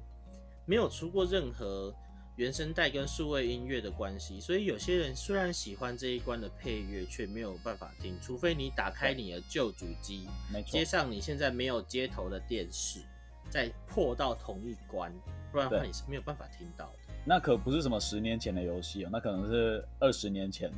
[0.65, 1.95] 没有出过任何。
[2.37, 10.27] 原声带跟数位音乐的关系，所以有些人虽然喜欢这一关的配乐，却没有办法听，除非你打开你的旧主机，
[10.67, 13.01] 接上你现在没有接头的电视，
[13.49, 15.11] 再破到同一关，
[15.51, 17.15] 不然的话你是没有办法听到的。
[17.25, 20.71] 那可不是什么十年前的游戏哦，那可能是二十年前，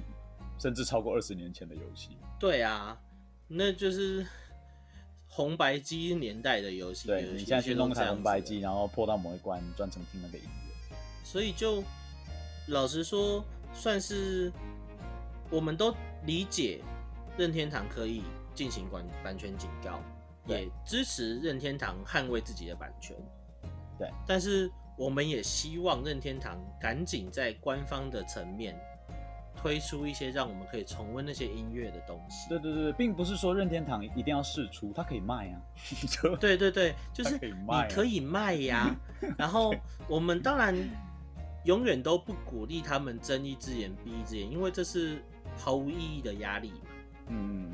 [0.61, 2.16] 甚至超过二十年前的游戏。
[2.38, 2.97] 对啊，
[3.49, 4.25] 那就是
[5.27, 7.09] 红白机年代的游戏。
[7.09, 10.67] 对，你现在去弄台红白机，然后破到某一关，专程听那个音乐。
[11.30, 11.84] 所以就
[12.68, 14.50] 老实说，算是
[15.50, 16.80] 我们都理解
[17.36, 18.22] 任天堂可以
[18.54, 20.00] 进行管版权警告，
[20.46, 23.14] 也支持任天堂捍卫自己的版权。
[23.98, 28.74] 对，但是我们也希望任天堂赶紧在官方的层面
[29.54, 32.48] 推出一些让我们可以重温那些音乐的东西。
[32.48, 35.60] 对对对，并不是说任天堂一定要试出，它可以卖啊。
[36.40, 38.96] 对对对，就是你可以卖呀。
[39.36, 39.74] 然后
[40.08, 40.74] 我们当然。
[41.68, 45.22] 永远都不鼓励他们睁一只眼闭一只眼，因为这是
[45.54, 46.81] 毫无意义的压力嘛。
[47.26, 47.70] 嗯。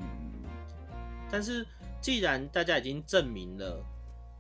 [1.31, 1.65] 但是
[2.01, 3.81] 既然大家已经证明了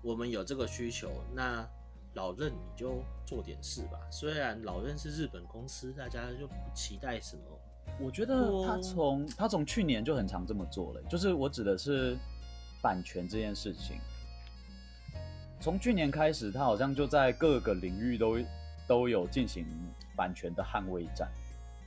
[0.03, 1.64] 我们有这个需求，那
[2.14, 4.01] 老任你就做点事吧。
[4.11, 7.43] 虽然老任是日本公司，大家就不期待什么。
[8.01, 12.17] 我觉得他从他从去年就很常这么做了，就是我指的是
[12.83, 14.01] 版权这件事情。
[15.61, 18.37] 从去年开始，他好像就在各个领域都。
[18.87, 19.66] 都有进行
[20.16, 21.31] 版权的捍卫战，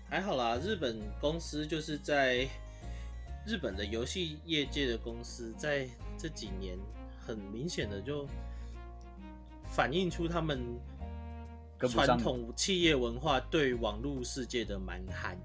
[0.09, 0.55] 还好啦。
[0.57, 2.47] 日本公司就是在
[3.45, 6.77] 日本的游戏业界的公司，在这几年
[7.25, 8.27] 很明显的就
[9.65, 10.59] 反映出他们
[11.89, 15.37] 传统企业文化对网络世界的蛮悍。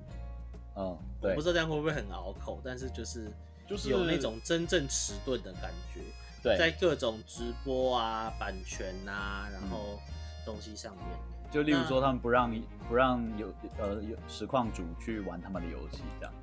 [0.74, 3.30] 嗯，我不知道这样会不会很拗口，但是就是
[3.68, 6.00] 就是有那种真正迟钝的感觉。
[6.42, 10.00] 对，在各种直播啊、版权啊，然后
[10.46, 11.04] 东西上面。
[11.52, 12.50] 嗯就例如说，他们不让
[12.88, 16.34] 不让有呃有实况主去玩他们的游戏，这样。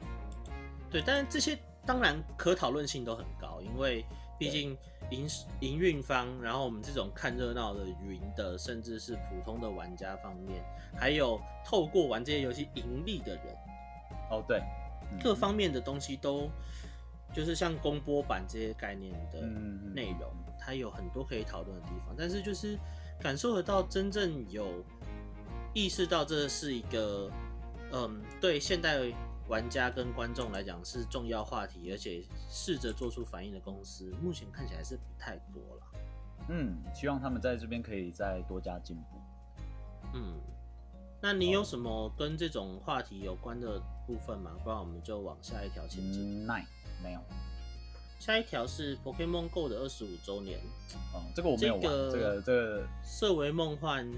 [0.91, 4.05] 对，但是这些当然可讨论性都很高，因为
[4.37, 4.77] 毕竟
[5.09, 5.27] 营
[5.61, 10.63] 营运方，然后我们这种看热闹的云的，甚至是普通的玩家方面，
[10.95, 13.45] 还有透过玩这些游戏盈利的人，
[14.29, 14.61] 哦对，
[15.23, 16.49] 各方面的东西都
[17.33, 19.41] 就是像公播版这些概念的
[19.95, 22.77] 内容，它有很多可以讨论的地方，但是就是
[23.19, 24.85] 感受得到真正有。
[25.73, 27.29] 意识到这是一个，
[27.91, 28.99] 嗯，对现代
[29.47, 35.81] 玩家跟观众来讲是重要话题，而且试着做出反应的公司，目前看起来是不太多了。
[36.49, 39.19] 嗯，希望他们在这边可以再多加进步。
[40.15, 40.33] 嗯，
[41.21, 44.51] 那你有什么跟这种话题有关的部分吗？
[44.63, 46.47] 不然我们就往下一条前进。
[46.47, 46.65] Nine，
[47.03, 47.19] 没有。
[48.19, 50.59] 下一条是 Pokemon Go 的二十五周年。
[51.13, 51.81] 哦，这个我没有玩。
[51.81, 54.11] 这个这个这个色为梦幻。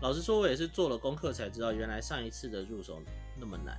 [0.00, 3.02] 老实说，我也是做了功课才知道，原来上一次的入手
[3.38, 3.78] 那么难。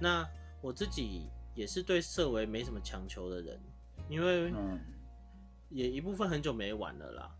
[0.00, 0.28] 那
[0.60, 3.60] 我自己也是对色违没什么强求的人，
[4.08, 4.52] 因为
[5.70, 7.30] 也一部分很久没玩了啦。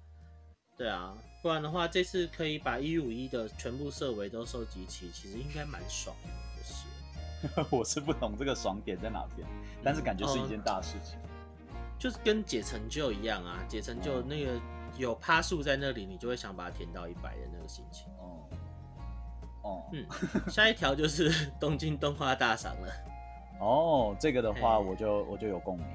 [0.77, 6.63] 对啊，不然的话，这次可以把一五一的全部色违都收集齐，其实应该蛮爽的。
[6.63, 9.47] 是， 我是不懂这个爽点在哪边，
[9.83, 11.19] 但是感觉是一件大事情。
[11.71, 14.61] 嗯，就是跟解成就一样啊，解成就那个。
[14.99, 18.09] 有趴数在那里，你就会想把它填到一百的那个心情。
[18.19, 18.49] 哦，
[19.63, 20.07] 哦，嗯，
[20.49, 22.93] 下一条就是东京动画大赏了。
[23.61, 25.87] 哦，这个的话，我就我就有共鸣。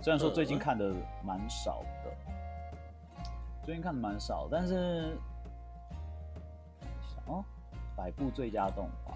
[0.00, 0.92] 虽然说最近看的
[1.24, 2.10] 蛮少的，
[3.16, 3.24] 呃、
[3.64, 5.16] 最近看的蛮少，但是，
[7.26, 7.44] 哦，
[7.96, 9.14] 百部最佳动画。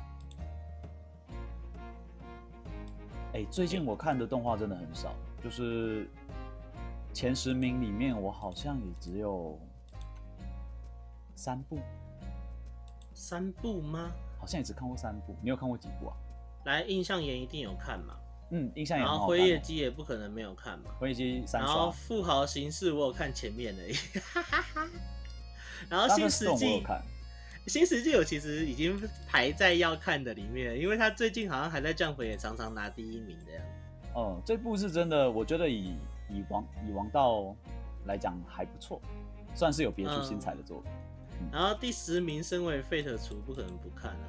[3.32, 5.12] 哎、欸，最近我看的动画真的很少，
[5.42, 6.08] 就是。
[7.12, 9.58] 前十名里面，我好像也只有
[11.34, 11.78] 三部，
[13.12, 14.10] 三部吗？
[14.38, 15.36] 好像也只看过三部。
[15.42, 16.16] 你有看过几部啊？
[16.64, 18.16] 来，印象岩一定有看嘛？
[18.52, 19.06] 嗯，印象岩。
[19.06, 20.90] 然后辉夜姬也不可能没有看嘛？
[20.98, 21.60] 辉夜姬三。
[21.60, 23.82] 然后富豪形式我有看前面的，
[25.90, 26.82] 然后新世纪，
[27.66, 34.08] 新世纪我其实已经排在要看的里面，因为他最近好像还在 Jump 也常常拿第一名的样子。
[34.14, 35.96] 哦，这部是真的，我觉得以。
[36.32, 37.54] 以王以王道
[38.06, 39.00] 来讲还不错，
[39.54, 40.90] 算是有别出心裁的作品。
[41.50, 44.28] 然后第十名，身为 Fate 厨不可能不看啊。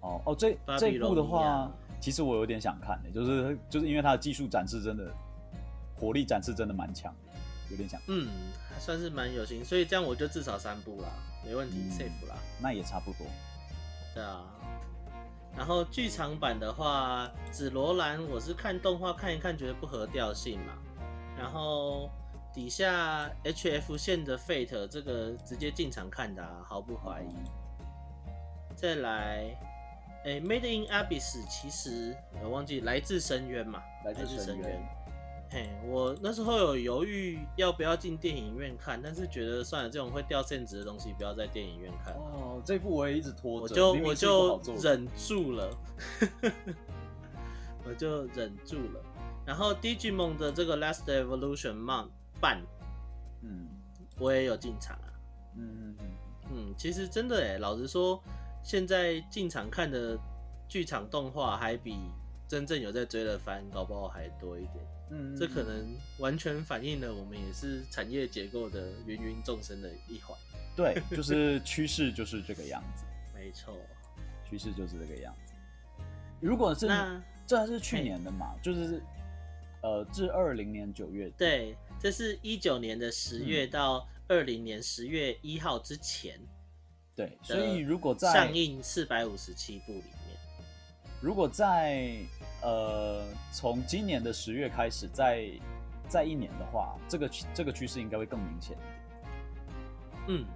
[0.00, 1.70] 哦哦，这这一部的话，
[2.00, 5.10] 其实我有点想看的，就是就是因为它的技术展示真的，
[5.96, 7.32] 火力展示真的蛮强的，
[7.70, 8.00] 有点想。
[8.08, 8.28] 嗯，
[8.70, 11.08] 还算是蛮有心，所以这样我就至少三部啦，
[11.44, 12.36] 没问题、嗯、，safe 啦。
[12.60, 13.26] 那也差不多。
[14.14, 14.44] 对啊。
[15.56, 20.74] 然后剧场版的话，紫罗兰我是看动画看一看，觉得不合调性嘛。
[21.44, 22.08] 然后
[22.54, 27.34] 底下 HF 线的 Fate 这个直接进场看的、啊，毫不怀疑。
[28.74, 29.54] 再来，
[30.24, 34.82] 哎，Made in Abyss 其实我忘记来自深渊嘛，来自深渊。
[35.50, 42.14] 嘿，我那时候有犹豫要不要进电影院看，但是觉得算了，这种会掉线值的东西不要在电影院看。
[42.14, 45.70] 哦，这部我也一直拖着，我就 我就忍住了，
[47.84, 49.02] 我就忍住了。
[49.46, 52.08] 然后 Digimon 的这个 Last Evolution 慢
[52.40, 52.62] 半，
[53.42, 53.68] 嗯，
[54.18, 55.08] 我也有进场啊。
[55.56, 56.06] 嗯嗯嗯
[56.50, 58.22] 嗯，其实真的哎，老实说，
[58.62, 60.18] 现在进场看的
[60.68, 61.98] 剧场动画还比
[62.48, 64.84] 真正有在追的番搞不好还多一点。
[65.10, 70.36] 嗯，这可能完全反映了我们也是产业结构的芸芸众生的一环。
[70.74, 73.04] 对，就是趋势就是这个样子。
[73.34, 73.74] 没错，
[74.48, 75.52] 趋势就是这个样子。
[76.40, 79.00] 如果是那这还是去年的嘛，就是
[79.84, 81.30] 呃，至二零年九月。
[81.36, 86.40] 对，这是一九年的十月到二零年十月一号之前。
[87.14, 90.36] 对，所以如果在上映四百五十七部里面，
[91.20, 92.16] 如果在。
[92.66, 93.22] 呃，
[93.52, 95.50] 从今年的十月开始，再
[96.08, 98.74] 再一年的话，这个这个趋势应该会更明显。
[100.28, 100.46] 嗯，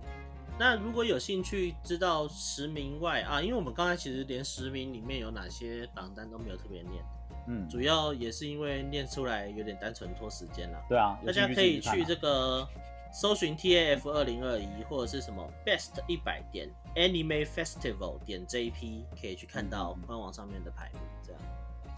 [0.58, 7.04] 那如果有兴趣知道十名外啊，因为我们刚才其实连十名里面有哪些榜单都没有特别念，
[7.48, 10.78] 嗯，主要也是因为念出来有点单纯拖时间了。
[10.88, 12.68] 对啊，大家可以去这个
[13.12, 21.00] 搜寻 TAF 二零二一或者是什么 Best 一百点 Anime Festival 点 JP，可以去看到官网上面的排名。
[21.24, 21.40] 这样。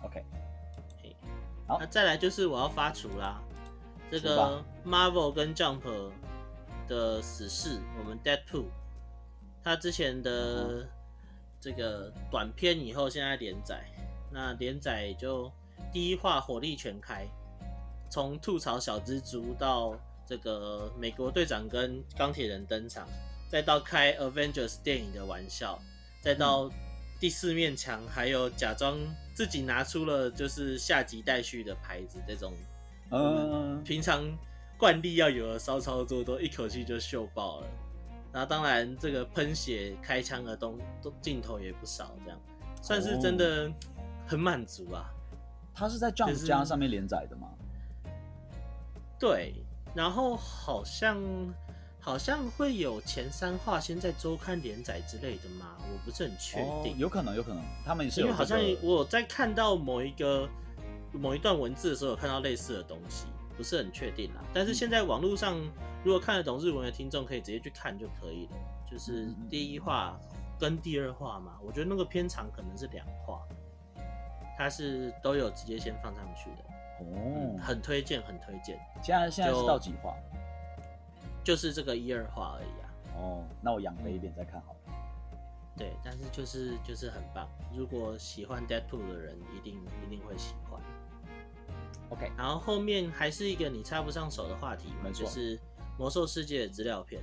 [0.05, 0.25] OK，
[1.67, 3.43] 好，那再来就是我要发厨啦。
[4.11, 5.83] 这个 Marvel 跟 Jump
[6.89, 8.65] 的死侍，我们 Deadpool，
[9.63, 10.89] 他之前的
[11.61, 13.85] 这个短片以后现在连载，
[14.33, 15.51] 那连载就
[15.93, 17.27] 第一话火力全开，
[18.11, 23.09] 从吐槽小蜘蛛到这个美国队长跟钢铁人登场，
[23.51, 25.79] 再到开 Avengers 电影的玩笑，
[26.23, 26.71] 再到
[27.19, 28.99] 第四面墙，还有假装。
[29.33, 32.53] 自己拿出了就是下集待续的牌子，这种，
[33.11, 34.23] 嗯，平常
[34.77, 37.67] 惯例要有的骚操作都一口气就秀爆了。
[38.35, 40.79] 然后当然这个喷血开枪的东
[41.23, 42.39] 镜头也不少，这样
[42.83, 43.73] 算是真的
[44.31, 45.11] 很满足啊。
[45.75, 47.49] 他是在 Jump 加上面连载的吗？
[49.19, 49.55] 对，
[49.95, 51.19] 然后好像。
[52.03, 55.77] 好像会有前三话先在周刊连载之类的嘛？
[55.83, 56.95] 我不是很确定。
[56.95, 58.23] 哦，有可能，有可能，他们也是。
[58.23, 60.49] 因为好像我在看到某一个
[61.13, 64.41] 某一段文字的时候，有看到类似的东西，不是很确定啦。
[64.55, 65.61] 但是现在网络上，
[66.03, 68.53] 如果看得懂日文的听众，可以直接去看就可以了。
[68.91, 70.19] 就是第一话
[70.59, 73.43] 跟第二话嘛，我觉得那个片长可能是两话，
[74.61, 76.57] 它是都有直接先放上去的。
[76.99, 78.79] 哦，嗯、很推荐，很推荐。
[79.03, 80.15] 现在现在是到几话？
[81.43, 82.93] 就是这个一二话而已啊。
[83.17, 84.79] 哦，那我养肥一点再看好了。
[85.79, 87.49] 对，但是就是就是很棒。
[87.75, 90.79] 如果喜欢 Deadpool 的人，一定一定会喜欢。
[92.11, 95.59] OK，然后后面还是一个你插不上手的话题嘛，就是
[95.99, 97.23] 魔兽世界的资料片。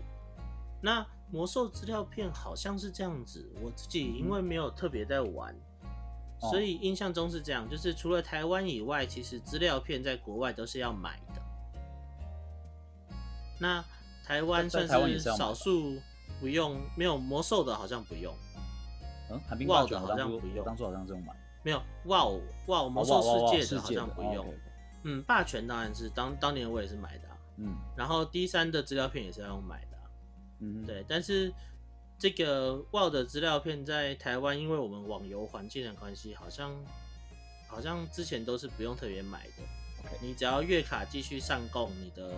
[0.82, 5.62] 那魔兽资料片好像是这样子，我自己因为没有特别在玩，嗯，
[6.40, 11.42] 所以印象中是这样，就是除了台湾以外，其实资料片在国外都是要买的。
[13.60, 13.84] 那
[14.24, 16.00] 台湾算是少数
[16.40, 18.34] 不用，没有魔兽的，好像不用。
[19.32, 20.64] 嗯，寒冰霸的好像不用。
[20.64, 21.36] 当初好像这种买。
[21.64, 24.54] 没有，哇哦哇哦，魔兽世界的好像不用。
[25.04, 27.28] 嗯，霸权当然是当当年我也是买的。
[27.58, 27.76] 嗯。
[27.96, 29.98] 然后 D 三的资料片也是要用买的。
[30.60, 30.86] 嗯。
[30.86, 31.52] 对，但是
[32.18, 36.76] 这个 WoW 的资料片在台湾，因为我们网游环境的关系，好像
[37.68, 39.64] 好像之前都是不用特别买的。
[40.22, 42.32] 你只要月卡继续上供，你的。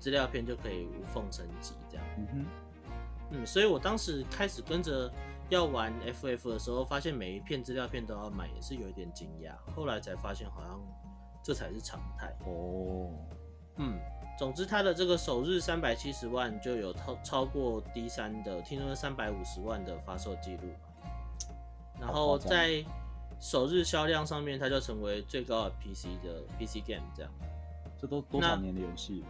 [0.00, 2.06] 资料片就可以无缝升级，这样。
[2.16, 2.46] 嗯哼，
[3.32, 5.12] 嗯，所以我当时开始跟着
[5.48, 5.92] 要玩
[6.22, 9.56] FF 的时候，发现每一片资料片都要买，也是有一点惊讶。
[9.74, 10.80] 后来才发现，好像
[11.42, 12.32] 这才是常态。
[12.46, 13.10] 哦，
[13.78, 13.98] 嗯，
[14.38, 20.68] 总之它的这个首日三百七十万就有超超过 D 三的，听说三百五十万的发售记录。
[22.00, 22.84] 然后在
[23.40, 27.32] 首日销量上面，它就成为最高的 PC 的 PC game，这样。
[28.00, 29.24] 这都多少年的游戏？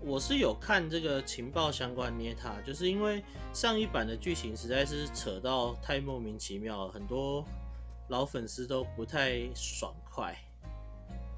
[0.00, 3.22] 我是有看这个情报相关捏他，就是因为
[3.52, 7.44] 上一版的剧情实在是扯到太莫名其妙了，很多
[8.08, 10.36] 老粉丝都不太爽快。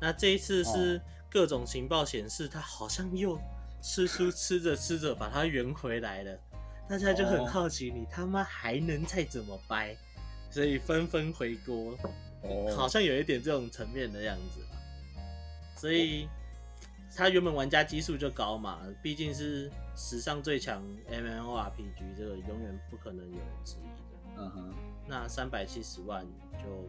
[0.00, 0.98] 那这一次是
[1.34, 3.36] 各种情报显示，他好像又
[3.82, 6.38] 吃书 吃着吃着把它圆回来了。
[6.88, 9.96] 大家就很好奇，你他妈还能再怎么掰？
[10.48, 11.98] 所以纷纷回锅。
[12.42, 14.60] 哦，好像有一点这种层面的样子。
[15.76, 16.28] 所以
[17.16, 20.80] 他原本玩家基数就高嘛，毕竟是史上最强
[21.10, 24.42] MMORPG，这个永远不可能有人质疑的。
[24.42, 24.74] 嗯哼。
[25.08, 26.88] 那三百七十万就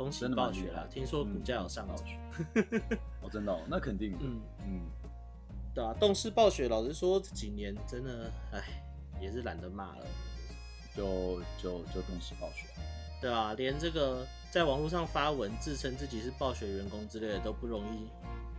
[0.00, 2.16] 恭喜暴雪了，听说股价有上去。
[3.20, 4.16] 哦，真的哦，那肯定。
[4.18, 4.80] 嗯嗯。
[5.74, 8.82] 对啊，动视暴雪老实说这几年真的，哎，
[9.20, 10.06] 也是懒得骂了。
[10.96, 12.66] 就就就动视暴雪。
[13.20, 18.08] 对啊，连这个在网络上发文自称自己是暴雪员工之类的都不容易，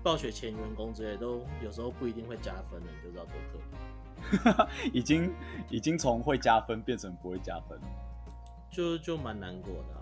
[0.03, 4.69] 暴雪前员工之类的都有时候不一定会加分的，你就知道多可怕。
[4.93, 5.33] 已经
[5.71, 7.79] 已经从会加分变成不会加分，
[8.69, 10.00] 就就蛮难过的啊。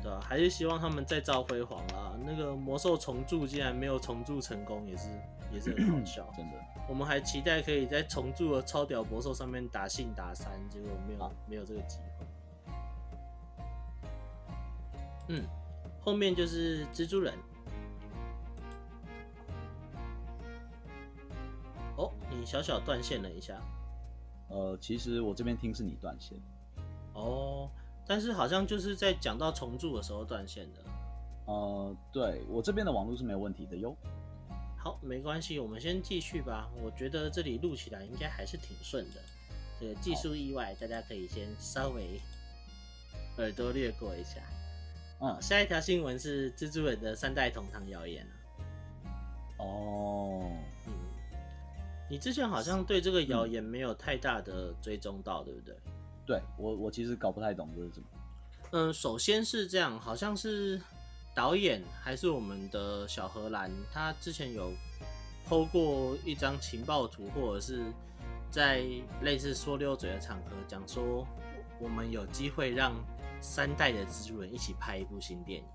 [0.00, 2.18] 嗯，对啊，还是希望他们再造辉煌啊。
[2.24, 5.08] 那个魔兽重铸竟然没有重铸成功，也是
[5.52, 6.26] 也是很好笑。
[6.36, 6.56] 真的，
[6.88, 12.26] 我们还期待可以在重铸的超屌魔兽上面打信打三，结果没有、啊、没有这个机会。
[15.28, 15.44] 嗯，
[16.00, 17.34] 后面就是蜘蛛人。
[21.96, 23.60] 哦，你小小断线了一下。
[24.48, 26.36] 呃，其实我这边听是你断线。
[27.12, 27.70] 哦，
[28.10, 30.80] 但是好像就是在讲到重铸的时候断线的。
[31.46, 33.96] 呃，对，我这边的网络是没有问题的哟。
[34.76, 36.68] 好，没关系，我们先继续吧。
[36.82, 39.20] 我觉得这里录起来应该还是挺顺的。
[39.78, 42.20] 这个技术意外，大家可以先稍微
[43.38, 44.40] 耳朵略过一下。
[45.20, 48.26] 嗯，下一条新闻是蜘蛛人的三代同堂谣言
[49.58, 50.50] 哦，
[50.88, 50.92] 嗯，
[52.10, 55.76] 你之前好像对这个谣言没有太大的追踪到，对不对？
[56.26, 58.06] 对我，我其实搞不太懂这是什么。
[58.72, 60.80] 嗯，首先是这样，好像是
[61.34, 64.72] 导演还是我们的小荷兰，他之前有
[65.48, 67.82] PO 过一张情报图，或者是
[68.50, 68.84] 在
[69.22, 71.26] 类似说溜嘴的场合讲说，
[71.80, 72.94] 我们有机会让。
[73.42, 75.66] 三代的蜘蛛人一起拍一部新电影，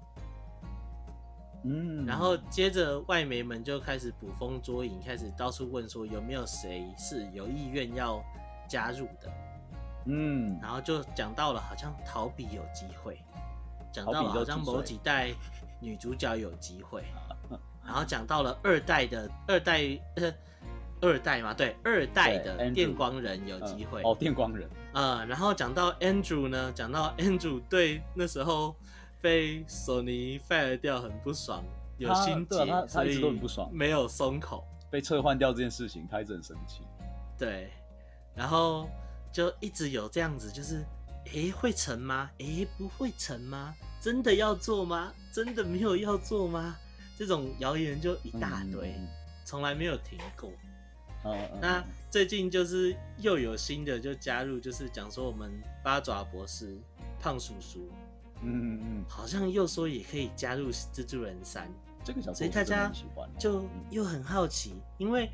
[1.64, 8.24] 嗯，然后接着外媒们就开始捕风捉影，开始到处问说有没有谁是有意愿要
[8.70, 9.34] 加入的，
[10.06, 13.20] 嗯，然后就讲到了好像逃避有机会，
[13.92, 15.32] 讲到了好像某几代
[15.80, 17.04] 女主角有机会，
[17.86, 20.00] 然后讲到了二代的二代。
[21.02, 24.02] 二代嘛，对，二代的电光人有机会。
[24.02, 28.74] 哦，电光人，呃，然后讲到 Andrew 呢，讲到 Andrew 对那时候
[29.22, 31.62] 被索尼 fire 掉很不爽，
[31.98, 36.82] 有心结，他他一直都很不爽，没有松口，被撤换掉这件事情，他一直很生气。
[37.38, 37.70] 对，
[38.34, 38.90] 然后
[39.36, 40.82] 就一直有这样子，就是，
[41.34, 42.32] 诶，会成吗？
[42.38, 43.76] 诶，不会成吗？
[44.00, 45.12] 真的要做吗？
[45.34, 46.78] 真的没有要做吗？
[47.18, 48.96] 这种谣言就一大堆，
[49.44, 50.50] 从、嗯、来没有停过。
[51.60, 55.52] 那最近就是又有新的就加入，就是讲说我们
[55.84, 56.78] 八爪博士
[57.20, 57.90] 胖叔叔，
[58.42, 61.70] 嗯嗯嗯，好像又说也可以加入蜘蛛人三，
[62.06, 62.90] 这个所以大家
[63.38, 65.30] 就又很好奇，因为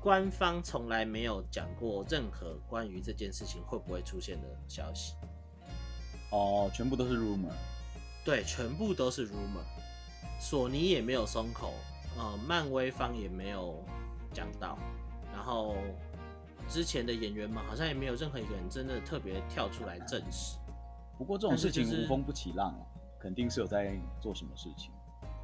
[0.00, 5.14] 官方从来没有讲过任何关于这件事情会不会出现的消息。
[6.30, 7.52] 哦，全部都是 rumor，
[8.24, 9.62] 对，全部都是 rumor，
[10.40, 11.74] 索尼也没有松口，
[12.16, 13.84] 呃，漫威方也没有
[14.32, 14.78] 讲到。
[15.32, 15.76] 然后
[16.66, 20.56] 之前的演员们好像也没有任何一个人真的特别跳出来证实。
[21.18, 22.80] 不过这种事情无风不起浪啊，
[23.20, 24.90] 肯定是有在做什么事情。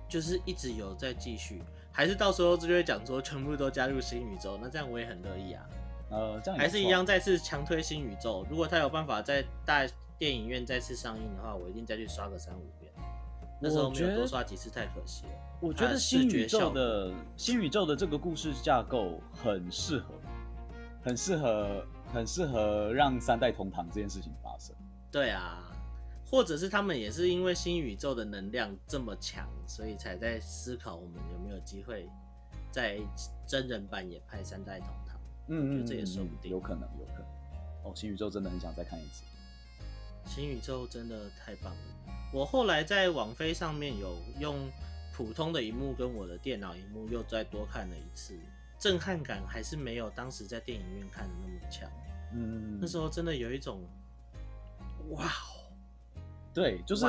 [0.09, 1.61] 就是一直有在继续，
[1.97, 4.59] 还是到时候就会讲说全部都加入新宇宙？
[4.61, 5.65] 那这样我也很乐意啊。
[6.11, 8.47] 呃，这样还是一样再次强推新宇宙。
[8.51, 9.87] 如果他有办法在大
[10.19, 12.93] 电影院再次上映的话，我一定再去刷个三五遍。
[13.59, 15.31] 那时候没有多刷几次太可惜了。
[15.59, 20.13] 我觉得新宇宙的新宇宙的这个故事架构很适合，
[21.03, 21.83] 很适合，
[22.13, 24.77] 很适合让三代同堂这件事情发生。
[25.11, 25.66] 对啊，
[26.31, 32.09] 或者是他们也是因为新宇宙的能量这么强，所以才在思考我们有没有机会
[32.71, 32.99] 在
[33.47, 35.21] 真人版也拍三代同堂。
[35.49, 37.23] 嗯，我觉得这也说不定，有可能，有可能。
[37.85, 39.23] 哦，新宇宙真的很想再看一次。
[40.25, 42.13] 新宇宙真的太棒了。
[42.33, 44.71] 我后来在网飞上面有用。
[45.17, 48.39] 普通的荧幕跟我的电脑荧幕又再多看了一次，
[48.79, 51.91] 震撼感还是没有当时在电影院看的那么强。
[52.35, 53.81] 嗯，那时候真的有一种，
[55.09, 55.56] 哇哦，
[56.57, 57.05] 对，就是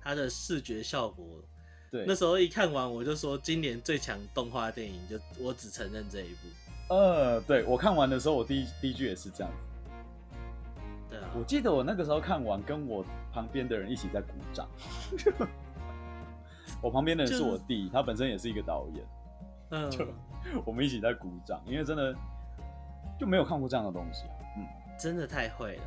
[0.00, 1.24] 它的视觉效果。
[1.88, 6.48] 对，那时候一看完我就说，今年最强动画电影就我只承认这一部。
[6.92, 9.58] 呃，对，我看完的时候，我第一第一句也是这样子。
[11.08, 14.68] 对啊，我记得我那个时候看完，跟我旁边的人一起在鼓掌。
[16.82, 19.06] 我旁边的人是我弟，他本身也是一个导演，
[19.70, 20.04] 嗯，就
[20.66, 22.12] 我们一起在鼓掌，因为真的
[23.16, 24.24] 就没有看过这样的东西，
[24.56, 24.66] 嗯，
[24.98, 25.82] 真的太会了，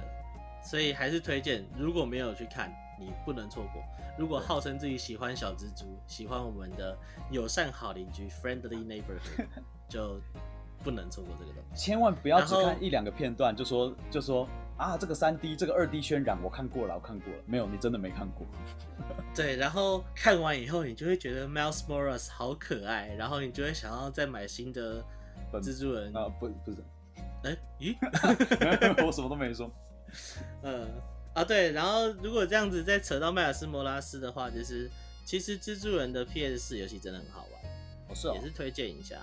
[0.68, 3.82] 所以还是推荐，如果没有去看，你不能错过。
[4.18, 6.97] 如果号称自己喜欢小蜘蛛，喜欢我们的
[7.32, 9.47] 友善好邻居 （friendly neighborhood），
[9.88, 10.20] 就
[10.84, 11.86] 不能错过这个东西。
[11.86, 14.45] 千万不要只看一两个片段就说就说
[14.78, 17.39] 啊，这个三 D 这个二 D 渲染我看过了，我看过了。
[17.45, 18.45] 没有，你真的没看过。
[19.34, 25.01] 对，然后看完以后，你就会觉得 Miles Morales 好可爱，然后你就会想要再买新的
[25.53, 26.84] 蜘蛛人啊，不不是，
[27.43, 27.95] 哎、欸，咦，
[29.05, 29.72] 我什么都没说，
[30.64, 30.88] 嗯。
[31.34, 34.89] 啊，对，然后如果这样子再扯到迈尔斯·莫拉斯的话，就是
[35.24, 37.72] 其实蜘蛛人的 PS 四游戏真的很好玩，
[38.10, 39.18] 哦是哦，也是推荐一下。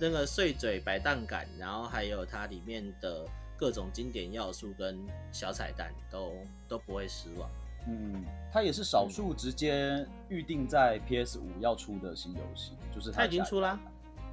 [0.00, 3.24] 那个碎嘴摆荡感，然后还有它里面的
[3.56, 4.98] 各种经典要素跟
[5.30, 6.32] 小彩蛋都
[6.68, 7.48] 都不会失望。
[7.86, 13.78] 嗯，它也是少数直接预定在 PS 五要出的新游戏，就是它，它已经出啦，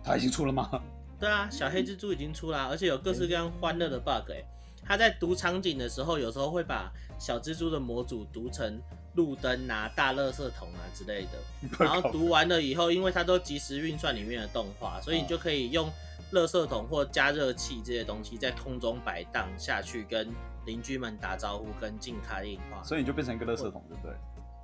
[0.04, 0.82] 它已经出了吗？
[1.20, 4.46] 对啊，小黑蜘蛛已经出啦，而且有各式各样欢乐的 bug 哎、欸。
[4.92, 8.78] 他在读场景的时候，有时候会把小蜘蛛的模组读成
[9.16, 11.40] 路灯啊、大垃圾桶啊之类的。
[11.80, 15.90] 然后读完了以后，因为它都即时运算里面的动画，所以你就可以用
[16.34, 20.28] 垃圾桶或加热器这些东西在空中摆荡下去，跟
[20.66, 22.84] 邻居们打招呼，跟进卡硬化。
[22.84, 24.14] 所以你就变成一个垃圾桶，对不对？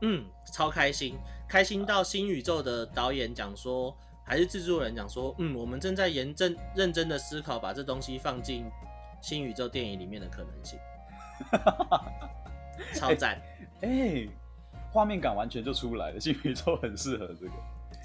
[0.01, 1.15] 嗯，超开心，
[1.47, 8.65] 开心到新宇宙的导演讲说，还是制作人讲说，嗯，我们正在严正认真的思考把这东西放进。
[9.28, 10.80] 新宇宙电影里面的可能性，
[12.95, 13.38] 超赞！
[13.82, 14.30] 哎、欸，
[14.89, 16.17] 画、欸、面感完全就出来了。
[16.17, 17.51] 新宇宙很适合这个，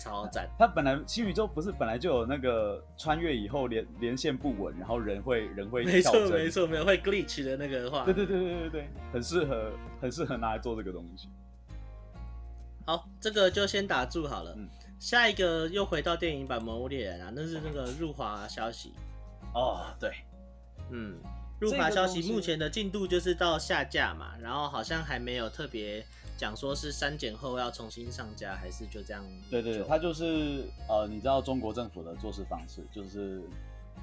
[0.01, 0.51] 超赞。
[0.59, 8.05] 它本来新宇宙不是本来就有那个穿越以后连连线不稳，然后人会人会没错没错，没有会 glitch 的那个画。
[8.05, 9.71] 对对对对对对，很适合
[10.01, 11.29] 很适合拿来做这个东西。
[12.85, 14.53] 好，这个就先打住好了。
[14.59, 14.69] 嗯、
[14.99, 18.93] 下一个又回到电影版《魔物猎人》啊，那是那个入华消息。
[19.55, 20.11] 哦，对。
[20.93, 21.19] 嗯，
[21.59, 26.05] 入华消息目前的进度就是到下架嘛，然后好像还没有特别
[26.37, 29.25] 讲说是删减后要重新上架，还是就这样。
[29.51, 33.43] 对对对，它就是呃，你知道中国政府的做事方式，就是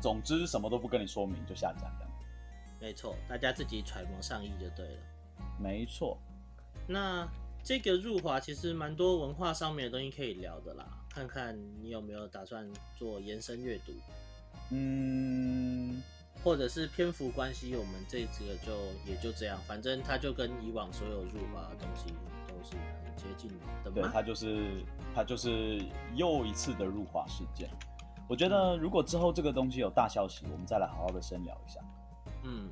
[0.01, 2.11] 总之什么都不跟你说明就下架这样。
[2.81, 5.01] 没错，大家自己揣摩上意就对了。
[5.61, 6.17] 没错。
[6.87, 7.27] 那
[7.63, 13.91] 这个入华其实蛮多文化上面的东西可以聊的啦，看看你有没有打算做延伸阅读。
[14.71, 16.01] 嗯。
[16.43, 18.71] 或者是篇幅关系，我们这几个就
[19.05, 22.05] 也就这样，反正它就跟以往所有入华的东西
[22.47, 22.75] 都是
[23.05, 23.49] 很接近
[23.83, 23.91] 的。
[23.91, 24.83] 对，它就是
[25.13, 25.81] 它就是
[26.15, 27.69] 又一次的入华事件。
[28.27, 31.79] 我觉得如果之后这个东西有大消息，我们再来好好的深聊一下。
[32.43, 32.69] 嗯，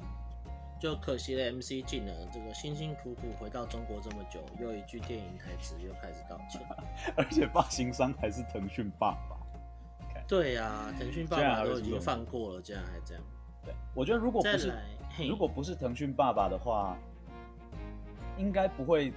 [0.79, 6.61] 就可惜了 MC 进了，这个辛辛苦苦回到中国这么久，又一句电影台词又开始道歉，
[7.17, 9.35] 而且发行商还是腾讯爸爸。
[10.27, 13.23] 对呀、啊，腾讯爸爸都已经放过了，竟然还这样。
[13.93, 14.73] 我觉得如果不是
[15.27, 16.97] 如果不是腾讯爸爸的话，
[18.37, 19.11] 应该不会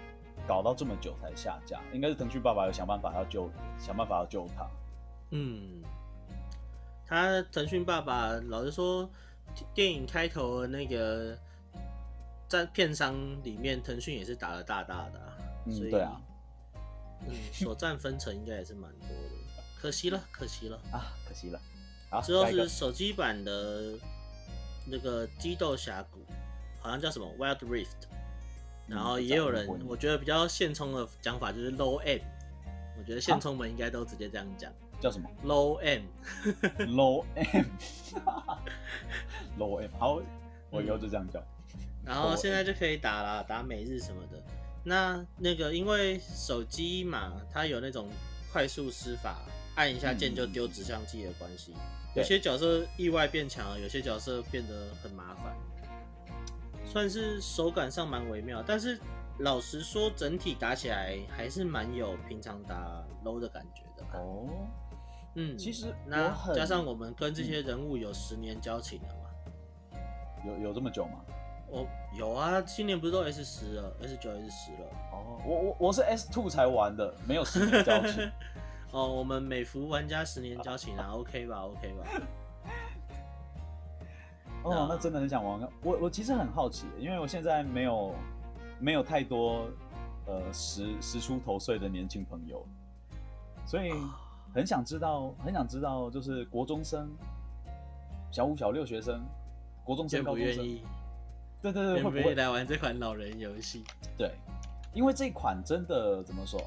[0.48, 1.80] 搞到这么久才下架。
[1.92, 4.66] 应该是腾讯爸爸有想办法要救，想办法要救他。
[5.30, 5.82] 嗯，
[7.06, 9.08] 他腾讯爸爸老实说，
[9.74, 11.36] 电影开头的那个
[12.48, 15.20] 在片商里面，腾讯也是打得大大的，
[15.66, 16.20] 嗯，所以对啊，
[17.26, 19.62] 嗯，所占分成应该也是蛮多的。
[19.78, 21.60] 可惜了，可惜了啊，可惜了。
[22.08, 23.98] 好，之后是手机版的。
[24.86, 26.24] 那个激斗峡谷
[26.80, 28.08] 好像叫什么 Wild Rift，
[28.86, 32.20] 然后也有人我觉得比较现充的讲法就是 Low M，
[32.98, 37.76] 我觉得现充们应该都直接这样讲，叫什么 Low M，Low M，Low
[39.80, 40.22] M，好，
[40.70, 41.42] 我以后就这样叫。
[42.04, 44.42] 然后现在就可以打了，打每日什么的。
[44.82, 48.08] 那那个因为手机嘛，它有那种
[48.50, 49.36] 快速施法，
[49.74, 51.74] 按一下键就丢指向机的关系。
[52.14, 55.56] 有些角色意外变强了，有些角色变得很麻烦，
[56.84, 58.62] 算是手感上蛮微妙。
[58.66, 58.98] 但是
[59.38, 64.18] 老实说，整体打起来还是蛮有平常打 low 的感觉的。
[64.18, 64.48] 哦，
[65.36, 69.98] 嗯，其实那加上我们跟这些人物有十年交情了嘛？
[70.44, 71.24] 有有这么久吗？
[71.68, 71.86] 我
[72.18, 74.88] 有啊，今年不是都 S 十了，S 九 S 十了。
[75.12, 78.28] 哦，我我我是 S two 才玩的，没有十年交情。
[78.92, 82.04] 哦，我们美服玩家十年交情啊，OK 吧，OK 吧。
[84.64, 85.60] 哦，那真的很想玩。
[85.82, 88.14] 我我其实很好奇，因为我现在没有
[88.78, 89.70] 没有太多
[90.26, 92.66] 呃十十出头岁的年轻朋友，
[93.64, 93.92] 所以
[94.52, 97.08] 很想知道，很想知道，就是国中生、
[98.30, 99.22] 小五、小六学生、
[99.84, 100.82] 国中生、高中生，愿意
[101.62, 103.84] 对对对，会不会来玩这款老人游戏？
[104.18, 104.32] 对，
[104.92, 106.60] 因为这款真的怎么说？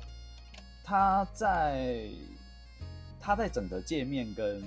[0.84, 2.10] 它在
[3.20, 4.62] 它在整个界面跟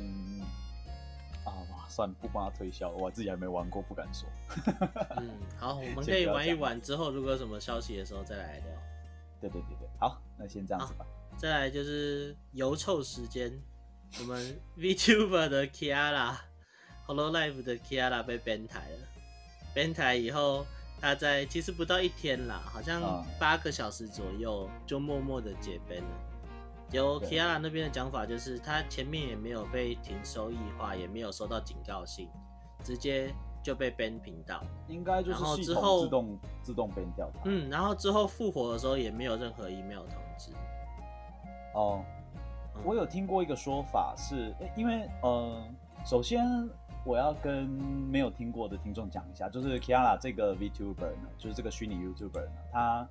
[1.45, 1.53] 啊，
[1.89, 4.29] 算了，不帮他推销，我自己还没玩过，不敢说。
[5.19, 8.67] 嗯，好，我们可以玩一玩，之后如果有什么消息的时候再来聊。
[9.41, 11.07] 对对对对，好，那先这样子吧。
[11.37, 13.53] 再来就是油臭时间，
[14.19, 19.07] 我们 VTuber 的 Kiara，Hololive 的 Kiara 被 ban 台了。
[19.75, 20.67] ban 台以后，
[21.01, 26.27] 他在其实不到一天啦，好像八个小时左右就默默的解 ban 了。
[26.93, 32.29] 有 Kiara 那边的讲法就是，他前面也没有被停收益化，也没有收到警告信，
[32.85, 34.63] 直接就被 ban 频道。
[34.87, 37.41] 应该就是系统自动自动 ban 掉它。
[37.45, 40.53] 嗯，然后之后复活的时候也没有任何 email 通知。
[41.75, 42.05] 哦，
[42.85, 45.63] 我有听过一个说法是，因为呃，
[46.05, 46.45] 首先
[47.07, 47.65] 我要跟
[48.11, 53.09] 没有听过的听众讲一下，就是 Kiara 这个 VTuber 呢，就是这个虚拟 YouTuber 呢，他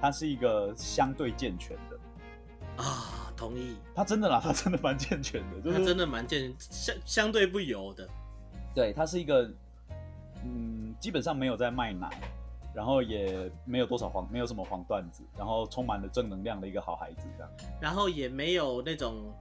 [0.00, 1.98] 他是一个相对健全的
[2.82, 8.08] 啊，同意，他真的啦，他真的蛮健全的，就是他真的蛮健，相相对不油的，
[8.74, 9.50] 对，他是一个
[10.44, 12.10] 嗯，基本上没有在卖奶。
[12.74, 17.52] 然后也没有多少黄，没有什么黄段子，然后充满了正能量的一个好孩子这样。
[17.80, 19.32] 然后也没有那种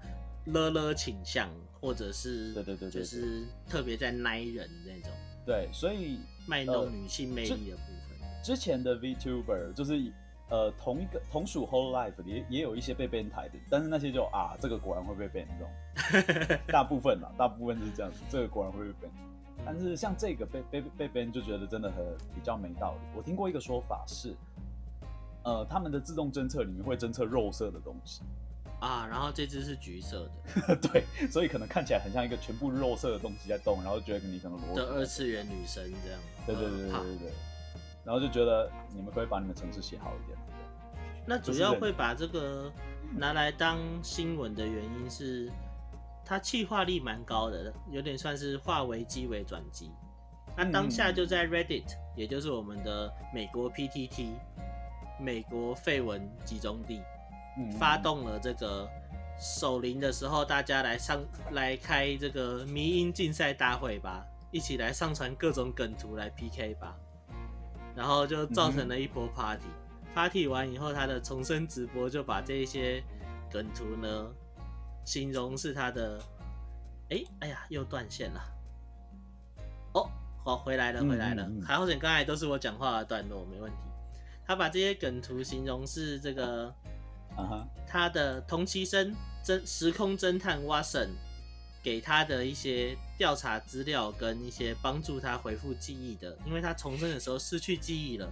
[0.45, 1.49] 勒勒倾向，
[1.83, 5.11] 或者是对对对，就是特别在奶人那种。
[5.45, 8.17] 对，所以卖弄女性魅力的部分。
[8.21, 10.09] 呃、之前的 VTuber 就是
[10.49, 19.11] 呃同一个同属 Whole Life 也也有一些被 ban 台的，但是那些就啊这个果然会被 ban 这种， 大部分啦，大部分就是这样子，这个果然会被 ban。
[19.65, 21.97] 但是像这个被被被别人就觉得真的很
[22.33, 23.17] 比较没道理。
[23.17, 24.33] 我听过一个说法是，
[25.43, 28.21] 呃，他们的自动侦测里面会侦测肉色的东西
[28.83, 30.29] 啊，然后这只是橘色
[30.67, 37.31] 的， 对，所以可能看起来很像一个全部肉色的东西在动，然后觉得你可能裸的二次元女生这样，对对对对对对，
[38.03, 40.37] 然后就觉得你们可，以把你们城市写好一点。
[41.25, 42.71] 那主要会把这个
[43.15, 45.49] 拿来当新闻的原因是。
[46.25, 49.91] 它气化力蛮高的，有点算是化危机为转机。
[50.55, 54.29] 那当下就在 Reddit，嗯，也就是我们的美国 PTT，
[55.19, 57.12] 美国废文集中地，嗯，
[57.79, 58.89] 发动了这个
[59.39, 66.95] 守灵的时候，大家来上来开这个迷音竞赛大会吧，一起来上传各种梗图来 PK 吧，
[67.95, 69.67] 然后就造成了一波 Party。
[70.13, 73.03] Party 完以后，他的重生直播就把这一些
[73.51, 74.31] 梗图呢。
[75.05, 76.17] 形容是他的，
[77.09, 78.41] 哎、欸，哎呀，又断线了。
[79.95, 80.09] 哦，
[80.45, 81.45] 好，回来了，回来了。
[81.65, 83.77] 还好，险刚才都是我讲话的段落，没问题。
[84.45, 86.73] 他把这些梗图形容是这个，
[87.87, 91.09] 他的同期生侦时空侦探 Watson
[91.83, 98.31] 给他的一些调查资料跟一些帮助他回复记忆的，因为他重生的时候失去记忆了，